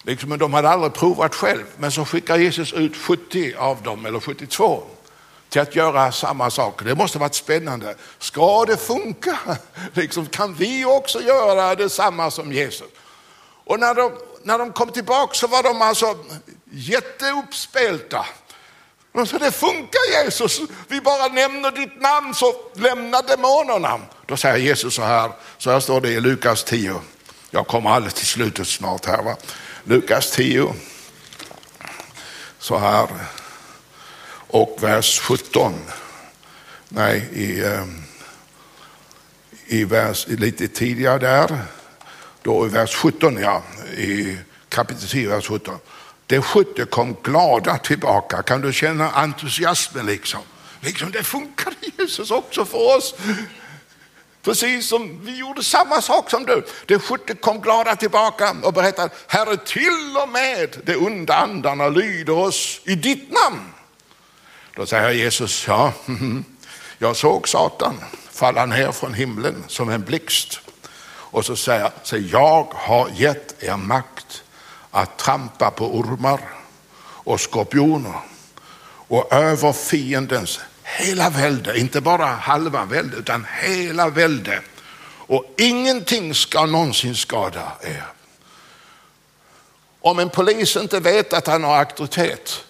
Liksom, 0.06 0.38
de 0.38 0.54
hade 0.54 0.68
aldrig 0.68 0.94
provat 0.94 1.34
själv. 1.34 1.64
Men 1.76 1.92
så 1.92 2.04
skickar 2.04 2.36
Jesus 2.36 2.72
ut 2.72 2.96
70 2.96 3.54
av 3.58 3.82
dem, 3.82 4.06
eller 4.06 4.20
72, 4.20 4.82
till 5.48 5.60
att 5.60 5.76
göra 5.76 6.12
samma 6.12 6.50
sak. 6.50 6.84
Det 6.84 6.94
måste 6.94 7.18
varit 7.18 7.34
spännande. 7.34 7.94
Ska 8.18 8.64
det 8.64 8.76
funka? 8.76 9.38
Liksom, 9.94 10.26
kan 10.26 10.54
vi 10.54 10.84
också 10.84 11.22
göra 11.22 11.74
detsamma 11.74 12.30
som 12.30 12.52
Jesus? 12.52 12.86
Och 13.64 13.80
när 13.80 13.94
de, 13.94 14.12
när 14.42 14.58
de 14.58 14.72
kom 14.72 14.88
tillbaka 14.88 15.34
så 15.34 15.46
var 15.46 15.62
de 15.62 15.82
alltså 15.82 16.16
jätteuppspelta. 16.70 18.26
De 19.12 19.26
sa, 19.26 19.38
det 19.38 19.52
funkar 19.52 20.24
Jesus, 20.24 20.60
vi 20.88 21.00
bara 21.00 21.28
nämner 21.28 21.70
ditt 21.70 22.00
namn 22.00 22.34
så 22.34 22.54
lämnar 22.74 23.22
demonerna. 23.22 24.00
Då 24.26 24.36
säger 24.36 24.56
Jesus 24.56 24.94
så 24.94 25.02
här, 25.02 25.30
så 25.58 25.70
här 25.70 25.80
står 25.80 26.00
det 26.00 26.08
i 26.08 26.20
Lukas 26.20 26.64
10. 26.64 27.00
Jag 27.50 27.66
kommer 27.66 27.90
alldeles 27.90 28.14
till 28.14 28.26
slutet 28.26 28.66
snart 28.66 29.06
här. 29.06 29.22
Va? 29.22 29.36
Lukas 29.88 30.30
10. 30.30 30.74
Så 32.58 32.78
här. 32.78 33.08
Och 34.48 34.78
vers 34.80 35.20
17. 35.20 35.74
Nej, 36.88 37.28
i, 37.32 37.64
ehm, 37.64 38.02
i 39.66 39.84
vers, 39.84 40.26
lite 40.28 40.68
tidigare 40.68 41.18
där. 41.18 41.58
Då 42.42 42.66
i 42.66 42.68
vers 42.68 42.94
17, 42.94 43.38
ja. 43.40 43.62
I 43.96 44.38
kapitel 44.68 45.08
10, 45.08 45.28
vers 45.28 45.48
17. 45.48 45.78
De 46.26 46.42
70 46.42 46.86
kom 46.86 47.16
glada 47.22 47.78
tillbaka. 47.78 48.42
Kan 48.42 48.60
du 48.60 48.72
känna 48.72 49.10
entusiasmen 49.10 50.06
liksom? 50.06 50.40
Liksom 50.80 51.10
det 51.10 51.22
funkar 51.22 51.72
Jesus 51.98 52.30
också 52.30 52.64
för 52.64 52.96
oss. 52.96 53.14
Precis 54.46 54.88
som 54.88 55.24
vi 55.24 55.38
gjorde 55.38 55.64
samma 55.64 56.00
sak 56.00 56.30
som 56.30 56.46
du. 56.46 56.66
De 56.86 56.98
70 56.98 57.34
kom 57.34 57.60
glada 57.60 57.96
tillbaka 57.96 58.56
och 58.62 58.72
berättade, 58.72 59.14
Herre 59.26 59.56
till 59.56 60.16
och 60.22 60.28
med 60.28 60.76
de 60.84 60.96
onda 60.96 61.34
andarna 61.34 61.88
lyder 61.88 62.32
oss 62.32 62.80
i 62.84 62.94
ditt 62.94 63.30
namn. 63.30 63.72
Då 64.76 64.86
säger 64.86 65.10
Jesus, 65.10 65.66
ja, 65.68 65.92
jag 66.98 67.16
såg 67.16 67.48
Satan 67.48 68.00
falla 68.30 68.66
ner 68.66 68.92
från 68.92 69.14
himlen 69.14 69.64
som 69.68 69.88
en 69.88 70.02
blixt. 70.02 70.60
Och 71.08 71.44
så 71.44 71.56
säger 71.56 71.82
han, 71.82 72.28
jag 72.28 72.66
har 72.74 73.08
gett 73.14 73.62
er 73.62 73.76
makt 73.76 74.42
att 74.90 75.18
trampa 75.18 75.70
på 75.70 75.96
ormar 75.96 76.40
och 76.98 77.40
skorpioner 77.40 78.20
och 79.08 79.32
över 79.32 79.72
fiendens 79.72 80.60
hela 80.86 81.30
välde, 81.30 81.78
inte 81.78 82.00
bara 82.00 82.26
halva 82.26 82.84
välde 82.84 83.16
utan 83.16 83.46
hela 83.60 84.08
välde. 84.08 84.60
Och 85.08 85.54
ingenting 85.58 86.34
ska 86.34 86.66
någonsin 86.66 87.14
skada 87.14 87.72
er. 87.82 88.04
Om 90.00 90.18
en 90.18 90.30
polis 90.30 90.76
inte 90.76 91.00
vet 91.00 91.32
att 91.32 91.46
han 91.46 91.64
har 91.64 91.76
auktoritet, 91.76 92.64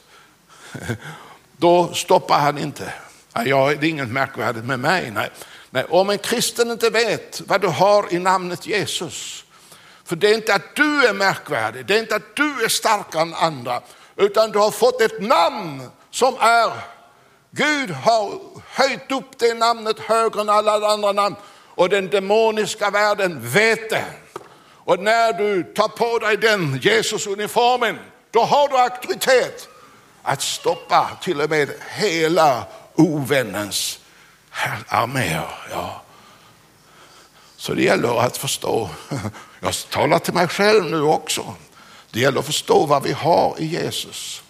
då 1.57 1.95
stoppar 1.95 2.39
han 2.39 2.59
inte. 2.59 2.93
Ja, 3.33 3.75
det 3.81 3.87
är 3.87 3.91
inget 3.91 4.09
märkvärdigt 4.09 4.65
med 4.65 4.81
mig. 4.81 5.11
Nej. 5.11 5.31
Nej. 5.71 5.85
Om 5.89 6.11
en 6.11 6.19
kristen 6.19 6.71
inte 6.71 6.91
vet 6.91 7.43
vad 7.47 7.61
du 7.61 7.69
har 7.69 8.15
i 8.15 8.19
namnet 8.19 8.67
Jesus, 8.67 9.45
för 10.05 10.17
det 10.17 10.31
är 10.31 10.35
inte 10.35 10.55
att 10.55 10.77
du 10.77 11.07
är 11.07 11.13
märkvärdig, 11.13 11.87
det 11.87 11.95
är 11.95 11.99
inte 11.99 12.17
att 12.17 12.37
du 12.37 12.65
är 12.65 12.69
starkare 12.69 13.23
än 13.23 13.35
andra, 13.35 13.81
utan 14.17 14.51
du 14.51 14.59
har 14.59 14.71
fått 14.71 15.01
ett 15.01 15.23
namn 15.23 15.91
som 16.11 16.37
är 16.41 16.96
Gud 17.51 17.91
har 17.91 18.41
höjt 18.67 19.13
upp 19.13 19.39
det 19.39 19.55
namnet 19.55 19.99
högre 19.99 20.41
än 20.41 20.49
alla 20.49 20.89
andra 20.93 21.13
namn 21.13 21.37
och 21.75 21.89
den 21.89 22.09
demoniska 22.09 22.91
världen 22.91 23.41
vet 23.41 23.91
det. 23.91 24.05
Och 24.87 24.99
när 24.99 25.33
du 25.33 25.63
tar 25.63 25.89
på 25.89 26.19
dig 26.19 26.37
den 26.37 26.79
Jesusuniformen 26.83 27.99
då 28.31 28.41
har 28.41 28.69
du 28.69 28.77
auktoritet 28.77 29.69
att 30.23 30.43
stoppa 30.43 31.11
till 31.23 31.41
och 31.41 31.51
med 31.51 31.71
hela 31.91 32.65
ovännens 32.95 33.99
arméer. 34.89 35.51
Ja. 35.71 36.03
Så 37.57 37.75
det 37.75 37.83
gäller 37.83 38.21
att 38.21 38.37
förstå, 38.37 38.91
jag 39.61 39.75
talar 39.91 40.19
till 40.19 40.35
mig 40.35 40.49
själv 40.49 40.85
nu 40.85 41.01
också, 41.01 41.55
det 42.11 42.21
gäller 42.21 42.41
att 42.41 42.47
förstå 42.47 42.87
vad 42.87 43.03
vi 43.03 43.13
har 43.13 43.55
i 43.59 43.67
Jesus. 43.67 44.43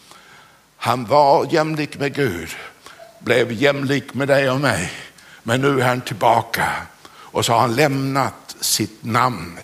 Han 0.76 1.05
var 1.05 1.47
jämlik 1.51 1.99
med 1.99 2.14
Gud 2.14 2.49
blev 3.26 3.52
jämlik 3.52 4.14
med 4.14 4.28
dig 4.28 4.50
och 4.50 4.60
mig. 4.60 4.92
Men 5.42 5.60
nu 5.60 5.80
är 5.80 5.84
han 5.84 6.00
tillbaka 6.00 6.72
och 7.08 7.44
så 7.44 7.52
har 7.52 7.60
han 7.60 7.76
lämnat 7.76 8.56
sitt 8.60 9.04
namn, 9.04 9.58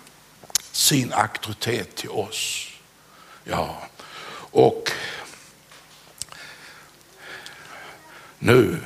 sin 0.71 1.13
auktoritet 1.13 1.95
till 1.95 2.09
oss. 2.09 2.67
Ja, 3.43 3.87
och 4.51 4.91
nu 8.39 8.77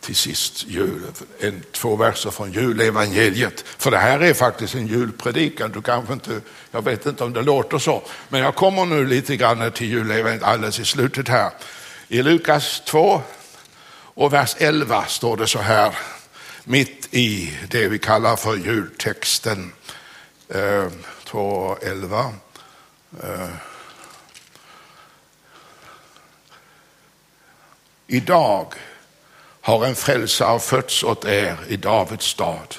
till 0.00 0.16
sist 0.16 0.66
jul, 0.66 1.02
en, 1.40 1.62
två 1.72 1.96
verser 1.96 2.30
från 2.30 2.52
julevangeliet. 2.52 3.64
För 3.78 3.90
det 3.90 3.98
här 3.98 4.20
är 4.20 4.34
faktiskt 4.34 4.74
en 4.74 4.86
julpredikan. 4.86 5.72
Du 5.72 5.82
kanske 5.82 6.12
inte, 6.12 6.40
jag 6.70 6.84
vet 6.84 7.06
inte 7.06 7.24
om 7.24 7.32
det 7.32 7.42
låter 7.42 7.78
så, 7.78 8.02
men 8.28 8.40
jag 8.40 8.54
kommer 8.54 8.84
nu 8.84 9.06
lite 9.06 9.36
grann 9.36 9.72
till 9.72 9.86
julevangeliet 9.86 10.42
alldeles 10.42 10.80
i 10.80 10.84
slutet 10.84 11.28
här. 11.28 11.50
I 12.08 12.22
Lukas 12.22 12.82
2, 12.86 13.22
och 14.20 14.32
vers 14.32 14.56
11 14.58 15.06
står 15.06 15.36
det 15.36 15.46
så 15.46 15.58
här, 15.58 15.94
mitt 16.64 17.14
i 17.14 17.58
det 17.70 17.88
vi 17.88 17.98
kallar 17.98 18.36
för 18.36 18.56
jultexten. 18.56 19.72
Eh, 20.48 20.88
2.11. 21.24 22.32
Eh. 23.22 23.48
idag 28.06 28.74
har 29.60 29.86
en 29.86 29.94
frälsare 29.94 30.60
fötts 30.60 31.02
åt 31.02 31.24
er 31.24 31.56
i 31.68 31.76
Davids 31.76 32.26
stad. 32.26 32.76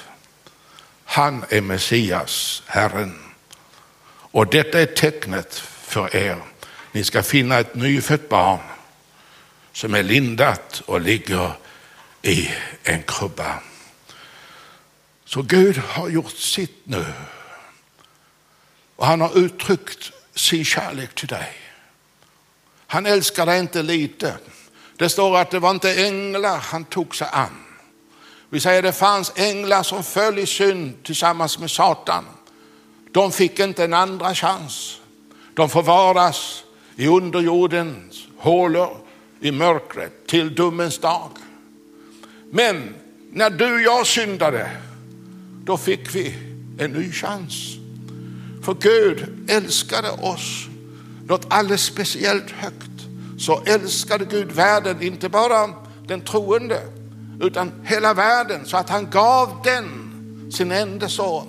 Han 1.04 1.44
är 1.48 1.60
Messias, 1.60 2.62
Herren. 2.66 3.18
Och 4.08 4.46
detta 4.46 4.80
är 4.80 4.86
tecknet 4.86 5.54
för 5.82 6.16
er. 6.16 6.42
Ni 6.92 7.04
ska 7.04 7.22
finna 7.22 7.58
ett 7.58 7.74
nyfött 7.74 8.28
barn 8.28 8.71
som 9.72 9.94
är 9.94 10.02
lindat 10.02 10.82
och 10.86 11.00
ligger 11.00 11.52
i 12.22 12.50
en 12.82 13.02
krubba. 13.02 13.58
Så 15.24 15.42
Gud 15.42 15.76
har 15.76 16.08
gjort 16.08 16.36
sitt 16.36 16.80
nu. 16.84 17.04
Och 18.96 19.06
han 19.06 19.20
har 19.20 19.38
uttryckt 19.38 20.12
sin 20.34 20.64
kärlek 20.64 21.14
till 21.14 21.28
dig. 21.28 21.54
Han 22.86 23.06
älskar 23.06 23.46
dig 23.46 23.60
inte 23.60 23.82
lite. 23.82 24.36
Det 24.96 25.08
står 25.08 25.38
att 25.38 25.50
det 25.50 25.58
var 25.58 25.70
inte 25.70 26.04
änglar 26.06 26.58
han 26.58 26.84
tog 26.84 27.16
sig 27.16 27.28
an. 27.32 27.64
Vi 28.48 28.60
säger 28.60 28.78
att 28.78 28.84
det 28.84 28.92
fanns 28.92 29.32
änglar 29.36 29.82
som 29.82 30.04
föll 30.04 30.38
i 30.38 30.46
synd 30.46 31.02
tillsammans 31.02 31.58
med 31.58 31.70
Satan. 31.70 32.24
De 33.12 33.32
fick 33.32 33.58
inte 33.58 33.84
en 33.84 33.94
andra 33.94 34.34
chans. 34.34 35.00
De 35.54 35.68
förvaras 35.70 36.64
i 36.96 37.06
underjordens 37.06 38.26
hålor 38.38 38.96
i 39.42 39.52
mörkret 39.52 40.26
till 40.26 40.54
domens 40.54 40.98
dag. 40.98 41.28
Men 42.50 42.94
när 43.32 43.50
du 43.50 43.74
och 43.74 43.80
jag 43.80 44.06
syndade, 44.06 44.70
då 45.64 45.76
fick 45.76 46.14
vi 46.14 46.34
en 46.78 46.90
ny 46.90 47.12
chans. 47.12 47.76
För 48.62 48.74
Gud 48.80 49.48
älskade 49.48 50.10
oss 50.10 50.66
något 51.26 51.46
alldeles 51.48 51.82
speciellt 51.82 52.50
högt. 52.50 52.90
Så 53.38 53.62
älskade 53.66 54.24
Gud 54.24 54.52
världen, 54.52 55.02
inte 55.02 55.28
bara 55.28 55.70
den 56.06 56.20
troende, 56.20 56.80
utan 57.40 57.72
hela 57.84 58.14
världen 58.14 58.60
så 58.64 58.76
att 58.76 58.90
han 58.90 59.10
gav 59.10 59.60
den 59.64 59.86
sin 60.52 60.72
enda 60.72 61.08
son 61.08 61.46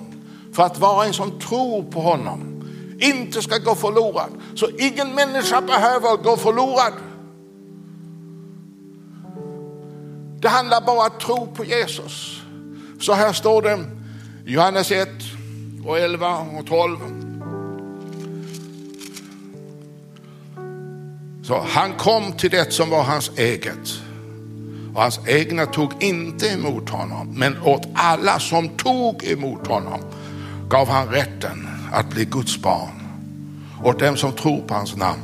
för 0.54 0.64
att 0.64 0.80
vara 0.80 1.06
en 1.06 1.14
som 1.14 1.40
tror 1.40 1.92
på 1.92 2.00
honom 2.02 2.54
inte 3.00 3.42
ska 3.42 3.58
gå 3.58 3.76
förlorad. 3.76 4.30
Så 4.56 4.70
ingen 4.80 5.16
människa 5.16 5.62
behöver 5.62 6.18
gå 6.18 6.38
förlorad. 6.38 6.94
Det 10.44 10.50
handlar 10.50 10.82
bara 10.82 11.00
om 11.00 11.06
att 11.06 11.20
tro 11.20 11.48
på 11.48 11.66
Jesus. 11.66 12.42
Så 13.00 13.14
här 13.14 13.34
står 13.34 13.62
det 13.62 13.86
Johannes 14.46 14.92
1 14.92 15.10
och 15.86 16.00
11 16.00 16.38
och 16.38 16.68
12. 16.68 16.98
Så 21.44 21.66
han 21.68 21.94
kom 21.94 22.34
till 22.34 22.50
det 22.50 22.74
som 22.74 22.90
var 22.90 23.04
hans 23.04 23.32
eget 23.38 23.94
och 24.96 25.02
hans 25.02 25.20
egna 25.28 25.66
tog 25.66 26.04
inte 26.04 26.48
emot 26.48 26.90
honom. 26.90 27.34
Men 27.38 27.62
åt 27.62 27.88
alla 27.94 28.40
som 28.40 28.70
tog 28.70 29.24
emot 29.24 29.68
honom 29.68 30.00
gav 30.70 30.90
han 30.90 31.08
rätten 31.08 31.68
att 31.92 32.10
bli 32.10 32.26
Guds 32.26 32.58
barn. 32.58 33.08
Åt 33.84 34.00
dem 34.00 34.18
som 34.18 34.32
tror 34.32 34.62
på 34.62 34.74
hans 34.74 34.96
namn. 34.96 35.22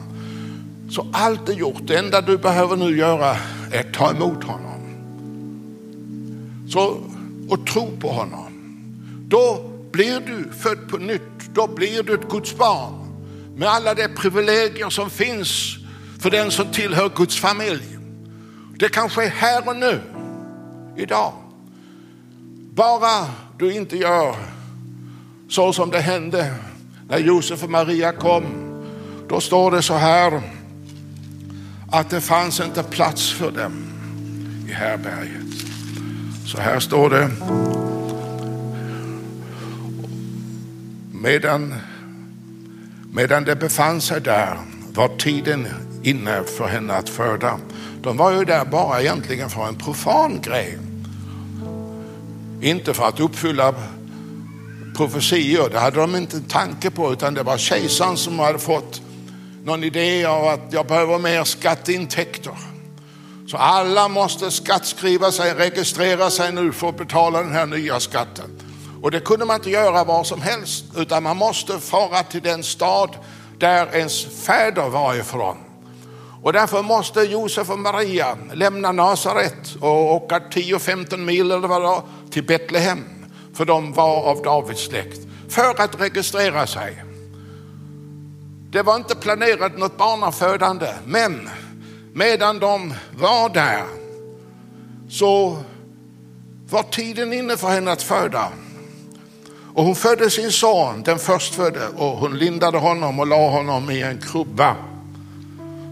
Så 0.90 1.08
allt 1.14 1.50
är 1.50 1.54
gjort. 1.54 1.82
Det 1.88 1.98
enda 1.98 2.22
du 2.22 2.38
behöver 2.38 2.76
nu 2.76 2.98
göra 2.98 3.36
är 3.72 3.80
att 3.80 3.94
ta 3.94 4.12
emot 4.12 4.44
honom. 4.44 4.79
Så, 6.70 7.04
och 7.50 7.68
tro 7.68 7.98
på 8.00 8.10
honom. 8.12 8.54
Då 9.28 9.72
blir 9.92 10.20
du 10.20 10.52
född 10.54 10.90
på 10.90 10.98
nytt. 10.98 11.50
Då 11.54 11.68
blir 11.68 12.04
du 12.04 12.14
ett 12.14 12.30
Guds 12.30 12.58
barn. 12.58 12.94
Med 13.56 13.70
alla 13.70 13.94
de 13.94 14.08
privilegier 14.08 14.90
som 14.90 15.10
finns 15.10 15.78
för 16.20 16.30
den 16.30 16.52
som 16.52 16.72
tillhör 16.72 17.12
Guds 17.16 17.40
familj. 17.40 17.98
Det 18.80 18.90
kan 18.90 19.10
ske 19.10 19.28
här 19.28 19.70
och 19.70 19.76
nu, 19.76 20.02
idag. 20.98 21.34
Bara 22.74 23.26
du 23.58 23.74
inte 23.74 23.98
gör 23.98 24.36
så 25.50 25.74
som 25.74 25.90
det 25.90 26.00
hände 26.00 26.56
när 27.10 27.18
Josef 27.18 27.64
och 27.64 27.70
Maria 27.70 28.12
kom. 28.12 28.44
Då 29.30 29.42
står 29.42 29.72
det 29.72 29.82
så 29.82 29.94
här 29.94 30.42
att 31.92 32.10
det 32.10 32.22
fanns 32.22 32.60
inte 32.60 32.84
plats 32.84 33.32
för 33.32 33.52
dem 33.52 33.86
i 34.70 34.72
härberget. 34.72 35.49
Så 36.52 36.58
här 36.58 36.80
står 36.80 37.10
det. 37.10 37.30
Medan, 41.12 41.76
medan 43.14 43.44
det 43.44 43.56
befann 43.56 44.02
sig 44.02 44.22
där 44.22 44.58
var 44.94 45.18
tiden 45.18 45.68
inne 46.04 46.44
för 46.44 46.68
henne 46.68 46.94
att 46.94 47.10
föda. 47.10 47.60
De 48.02 48.18
var 48.18 48.32
ju 48.32 48.46
där 48.46 48.66
bara 48.66 49.02
egentligen 49.02 49.50
för 49.50 49.68
en 49.68 49.76
profan 49.76 50.42
grej. 50.42 50.78
Inte 52.62 52.94
för 52.94 53.08
att 53.08 53.20
uppfylla 53.20 53.74
profetior, 54.98 55.70
det 55.70 55.80
hade 55.80 56.00
de 56.00 56.16
inte 56.16 56.38
en 56.38 56.44
tanke 56.44 56.92
på, 56.92 57.14
utan 57.14 57.34
det 57.34 57.44
var 57.44 57.58
kejsaren 57.58 58.18
som 58.18 58.40
hade 58.40 58.60
fått 58.60 59.02
någon 59.64 59.84
idé 59.84 60.26
av 60.26 60.48
att 60.48 60.74
jag 60.74 60.88
behöver 60.88 61.20
mer 61.20 61.44
skatteintäkter. 61.44 62.69
Så 63.52 63.58
alla 63.58 64.08
måste 64.08 64.52
skattskriva 64.52 65.32
sig, 65.32 65.54
registrera 65.54 66.30
sig 66.30 66.52
nu 66.52 66.72
för 66.72 66.90
att 66.90 66.98
betala 66.98 67.40
den 67.40 67.52
här 67.52 67.66
nya 67.66 68.00
skatten. 68.00 68.62
Och 69.02 69.12
det 69.12 69.20
kunde 69.20 69.46
man 69.46 69.56
inte 69.56 69.70
göra 69.70 70.04
var 70.04 70.24
som 70.24 70.42
helst, 70.42 70.86
utan 70.98 71.24
man 71.24 71.38
måste 71.38 71.80
fara 71.80 72.24
till 72.24 72.42
den 72.42 72.64
stad 72.64 73.16
där 73.58 73.96
ens 73.96 74.26
fäder 74.46 74.90
var 74.90 75.16
ifrån. 75.16 75.58
Och 76.44 76.54
därför 76.54 76.84
måste 76.84 77.22
Josef 77.22 77.70
och 77.70 77.80
Maria 77.80 78.38
lämna 78.54 78.92
Nasaret 78.92 79.76
och 79.82 80.14
åka 80.14 80.40
10-15 80.40 81.18
mil 81.18 81.52
eller 81.52 81.68
vad 81.68 81.82
det 81.82 81.88
var, 81.88 82.04
till 82.32 82.44
Betlehem. 82.44 83.06
För 83.54 83.66
de 83.66 83.94
var 83.94 84.24
av 84.24 84.42
Davids 84.42 84.86
släkt. 84.86 85.20
För 85.50 85.84
att 85.84 86.02
registrera 86.02 86.68
sig. 86.68 87.04
Det 88.72 88.82
var 88.82 88.96
inte 88.96 89.16
planerat 89.16 89.78
något 89.78 89.98
barnafödande, 89.98 90.88
men 91.06 91.50
medan 92.14 92.60
de 92.60 92.94
var 93.18 93.50
där 93.50 93.84
så 95.10 95.64
var 96.70 96.84
tiden 96.84 97.34
inne 97.34 97.58
för 97.58 97.68
henne 97.68 97.92
att 97.92 98.04
föda. 98.04 98.50
Och 99.74 99.84
hon 99.84 99.96
födde 99.96 100.30
sin 100.30 100.52
son, 100.52 101.04
den 101.04 101.20
förstfödde, 101.20 101.88
och 101.88 102.18
hon 102.18 102.38
lindade 102.38 102.78
honom 102.78 103.20
och 103.20 103.28
la 103.28 103.50
honom 103.50 103.92
i 103.92 104.02
en 104.02 104.22
krubba 104.22 104.76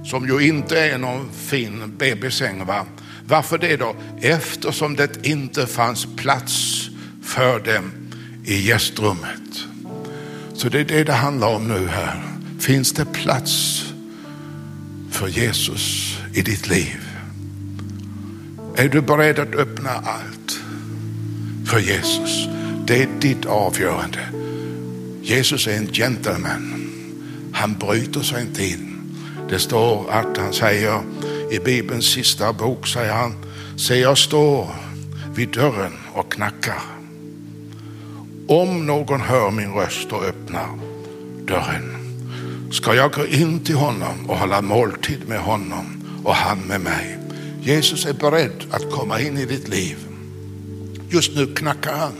som 0.05 0.27
ju 0.27 0.47
inte 0.47 0.79
är 0.79 0.97
någon 0.97 1.31
fin 1.31 1.97
bebissäng. 1.97 2.65
Va? 2.65 2.85
Varför 3.27 3.57
det 3.57 3.77
då? 3.77 3.95
Eftersom 4.21 4.95
det 4.95 5.25
inte 5.27 5.67
fanns 5.67 6.07
plats 6.15 6.87
för 7.23 7.59
dem 7.59 7.91
i 8.45 8.67
gästrummet. 8.67 9.65
Så 10.53 10.69
det 10.69 10.79
är 10.79 10.85
det 10.85 11.03
det 11.03 11.13
handlar 11.13 11.55
om 11.55 11.67
nu 11.67 11.87
här. 11.87 12.23
Finns 12.59 12.93
det 12.93 13.05
plats 13.05 13.83
för 15.17 15.27
Jesus 15.27 16.17
i 16.33 16.41
ditt 16.41 16.67
liv? 16.67 17.07
Är 18.75 18.89
du 18.89 19.01
beredd 19.01 19.39
att 19.39 19.55
öppna 19.55 19.89
allt 19.89 20.59
för 21.65 21.79
Jesus? 21.79 22.47
Det 22.87 23.03
är 23.03 23.07
ditt 23.19 23.45
avgörande. 23.45 24.19
Jesus 25.21 25.67
är 25.67 25.77
en 25.77 25.93
gentleman. 25.93 26.89
Han 27.53 27.73
bryter 27.73 28.21
sig 28.21 28.41
inte 28.41 28.65
in. 28.65 29.01
Det 29.49 29.59
står 29.59 30.11
att 30.11 30.37
han 30.37 30.53
säger 30.53 31.01
i 31.51 31.59
Bibelns 31.59 32.05
sista 32.05 32.53
bok, 32.53 32.87
säger 32.87 33.13
han, 33.13 33.33
se 33.77 33.99
jag 33.99 34.17
står 34.17 34.67
vid 35.35 35.49
dörren 35.49 35.93
och 36.13 36.31
knackar. 36.31 36.81
Om 38.47 38.85
någon 38.85 39.21
hör 39.21 39.51
min 39.51 39.73
röst 39.73 40.11
och 40.11 40.23
öppnar 40.23 40.79
dörren 41.45 42.06
ska 42.71 42.95
jag 42.95 43.11
gå 43.11 43.25
in 43.25 43.59
till 43.59 43.75
honom 43.75 44.29
och 44.29 44.37
hålla 44.37 44.61
måltid 44.61 45.27
med 45.27 45.39
honom 45.39 46.03
och 46.23 46.35
han 46.35 46.59
med 46.59 46.81
mig. 46.81 47.17
Jesus 47.61 48.05
är 48.05 48.13
beredd 48.13 48.63
att 48.71 48.91
komma 48.91 49.21
in 49.21 49.37
i 49.37 49.45
ditt 49.45 49.67
liv. 49.67 49.97
Just 51.09 51.35
nu 51.35 51.55
knackar 51.55 51.93
han. 51.93 52.13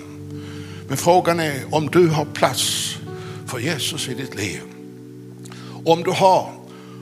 Men 0.87 0.97
frågan 0.97 1.39
är 1.39 1.63
om 1.71 1.87
du 1.87 2.07
har 2.07 2.25
plats 2.25 2.95
för 3.45 3.59
Jesus 3.59 4.07
i 4.07 4.13
ditt 4.13 4.35
liv. 4.35 4.61
Om 5.85 6.03
du 6.03 6.11
har, 6.11 6.51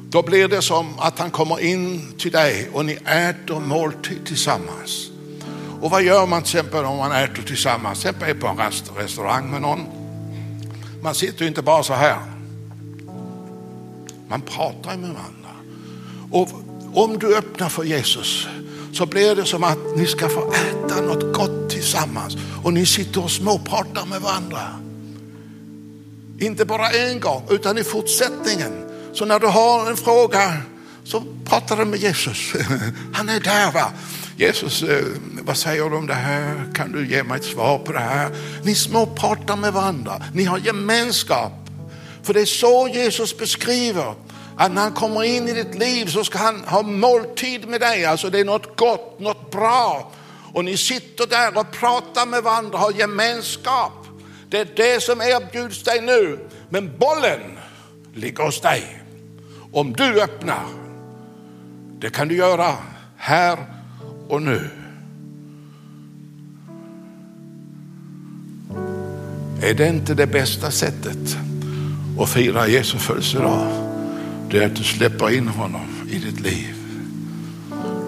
då 0.10 0.22
blir 0.22 0.48
det 0.48 0.62
som 0.62 1.00
att 1.00 1.20
han 1.20 1.32
kommer 1.32 1.60
in 1.60 2.14
till 2.18 2.32
dig 2.32 2.70
och 2.74 2.86
ni 2.86 2.94
äter 3.06 3.60
måltid 3.60 4.26
tillsammans. 4.26 5.10
Och 5.82 5.92
vad 5.92 6.04
gör 6.04 6.26
man 6.26 6.44
till 6.44 6.58
exempel 6.58 6.86
om 6.86 6.98
man 6.98 7.12
äter 7.12 7.44
tillsammans, 7.44 8.02
till 8.02 8.10
exempel 8.10 8.36
på 8.36 8.48
en 8.48 8.58
restaurang 8.98 9.52
med 9.52 9.62
någon? 9.62 9.86
Man 11.02 11.16
sitter 11.16 11.42
ju 11.42 11.48
inte 11.48 11.62
bara 11.62 11.84
så 11.84 11.94
här. 11.94 12.35
Man 14.28 14.42
pratar 14.42 14.98
med 14.98 15.10
varandra. 15.10 15.50
Och 16.32 16.50
om 16.94 17.20
du 17.20 17.38
öppnar 17.38 17.70
för 17.70 17.84
Jesus 17.84 18.48
så 18.94 19.06
blir 19.06 19.36
det 19.36 19.46
som 19.46 19.64
att 19.64 19.78
ni 19.96 20.06
ska 20.06 20.30
få 20.30 20.54
äta 20.54 21.02
något 21.02 21.34
gott 21.34 21.70
tillsammans 21.70 22.38
och 22.64 22.74
ni 22.74 22.86
sitter 22.86 23.24
och 23.24 23.32
småpratar 23.32 24.06
med 24.06 24.22
varandra. 24.22 24.62
Inte 26.40 26.66
bara 26.66 26.90
en 26.90 27.20
gång, 27.20 27.44
utan 27.50 27.78
i 27.78 27.84
fortsättningen. 27.84 28.74
Så 29.14 29.26
när 29.26 29.40
du 29.40 29.48
har 29.48 29.90
en 29.90 29.98
fråga 29.98 30.58
så 31.04 31.24
pratar 31.46 31.78
du 31.78 31.86
med 31.86 32.00
Jesus. 32.00 32.54
Han 33.14 33.30
är 33.30 33.40
där. 33.40 33.72
va. 33.72 33.92
Jesus, 34.38 34.84
eh, 34.84 35.06
vad 35.42 35.58
säger 35.58 35.90
du 35.90 35.96
om 35.96 36.08
det 36.08 36.14
här? 36.14 36.74
Kan 36.74 36.92
du 36.92 37.08
ge 37.08 37.24
mig 37.24 37.38
ett 37.38 37.46
svar 37.46 37.78
på 37.78 37.92
det 37.92 38.00
här? 38.00 38.30
Ni 38.64 38.76
småpratar 38.76 39.56
med 39.56 39.74
varandra. 39.74 40.24
Ni 40.34 40.44
har 40.44 40.58
gemenskap. 40.58 41.65
För 42.26 42.34
det 42.34 42.42
är 42.42 42.46
så 42.46 42.90
Jesus 42.94 43.38
beskriver 43.38 44.16
att 44.58 44.72
när 44.72 44.82
han 44.82 44.92
kommer 44.92 45.24
in 45.24 45.48
i 45.48 45.54
ditt 45.54 45.76
liv 45.76 46.06
så 46.06 46.24
ska 46.24 46.38
han 46.38 46.60
ha 46.60 46.82
måltid 46.82 47.68
med 47.68 47.82
dig. 47.82 48.06
Alltså 48.06 48.30
det 48.30 48.40
är 48.40 48.46
något 48.46 48.78
gott, 48.78 49.20
något 49.20 49.52
bra. 49.52 50.12
Och 50.54 50.66
ni 50.66 50.78
sitter 50.78 51.28
där 51.28 51.58
och 51.58 51.72
pratar 51.72 52.26
med 52.26 52.44
varandra, 52.44 52.78
har 52.78 52.92
gemenskap. 52.92 53.92
Det 54.50 54.60
är 54.60 54.68
det 54.76 55.04
som 55.04 55.22
erbjuds 55.22 55.84
dig 55.84 56.02
nu. 56.02 56.40
Men 56.70 56.98
bollen 56.98 57.60
ligger 58.14 58.44
hos 58.44 58.62
dig. 58.62 59.04
Om 59.72 59.94
du 59.94 60.22
öppnar, 60.22 60.66
det 62.00 62.10
kan 62.10 62.28
du 62.28 62.36
göra 62.36 62.76
här 63.18 63.58
och 64.28 64.42
nu. 64.42 64.70
Är 69.62 69.74
det 69.74 69.88
inte 69.88 70.14
det 70.14 70.28
bästa 70.28 70.72
sättet 70.72 71.38
och 72.18 72.30
fira 72.30 72.68
Jesu 72.68 72.98
födelsedag? 72.98 73.68
Det 74.52 74.64
är 74.64 74.66
att 74.66 74.76
du 74.76 74.84
släpper 74.84 75.38
in 75.38 75.48
honom 75.48 75.88
i 76.10 76.18
ditt 76.18 76.40
liv. 76.40 76.76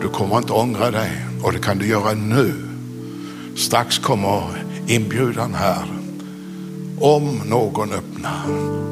Du 0.02 0.08
kommer 0.08 0.38
inte 0.38 0.54
ångra 0.54 0.92
dig 0.92 1.12
och 1.44 1.52
det 1.54 1.60
kan 1.60 1.78
du 1.78 1.88
göra 1.88 2.14
nu. 2.14 2.54
Strax 3.56 3.98
kommer 3.98 4.42
inbjudan 4.88 5.54
här. 5.54 5.86
Om 7.00 7.42
någon 7.46 7.92
öppnar, 7.92 8.46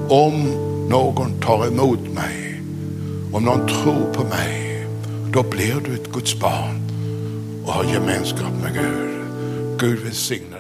om 0.10 0.44
någon 0.90 1.42
tar 1.42 1.68
emot 1.68 2.14
mig, 2.14 2.62
om 3.32 3.44
någon 3.44 3.68
tror 3.68 4.14
på 4.14 4.24
mig, 4.24 4.88
då 5.34 5.44
blir 5.44 5.76
du 5.86 5.94
ett 5.94 6.12
Guds 6.12 6.40
barn 6.40 6.82
och 7.66 7.74
har 7.74 7.84
gemenskap 7.84 8.54
med 8.64 8.74
Gud. 8.74 9.16
Gud 9.80 10.00
välsigne 10.00 10.55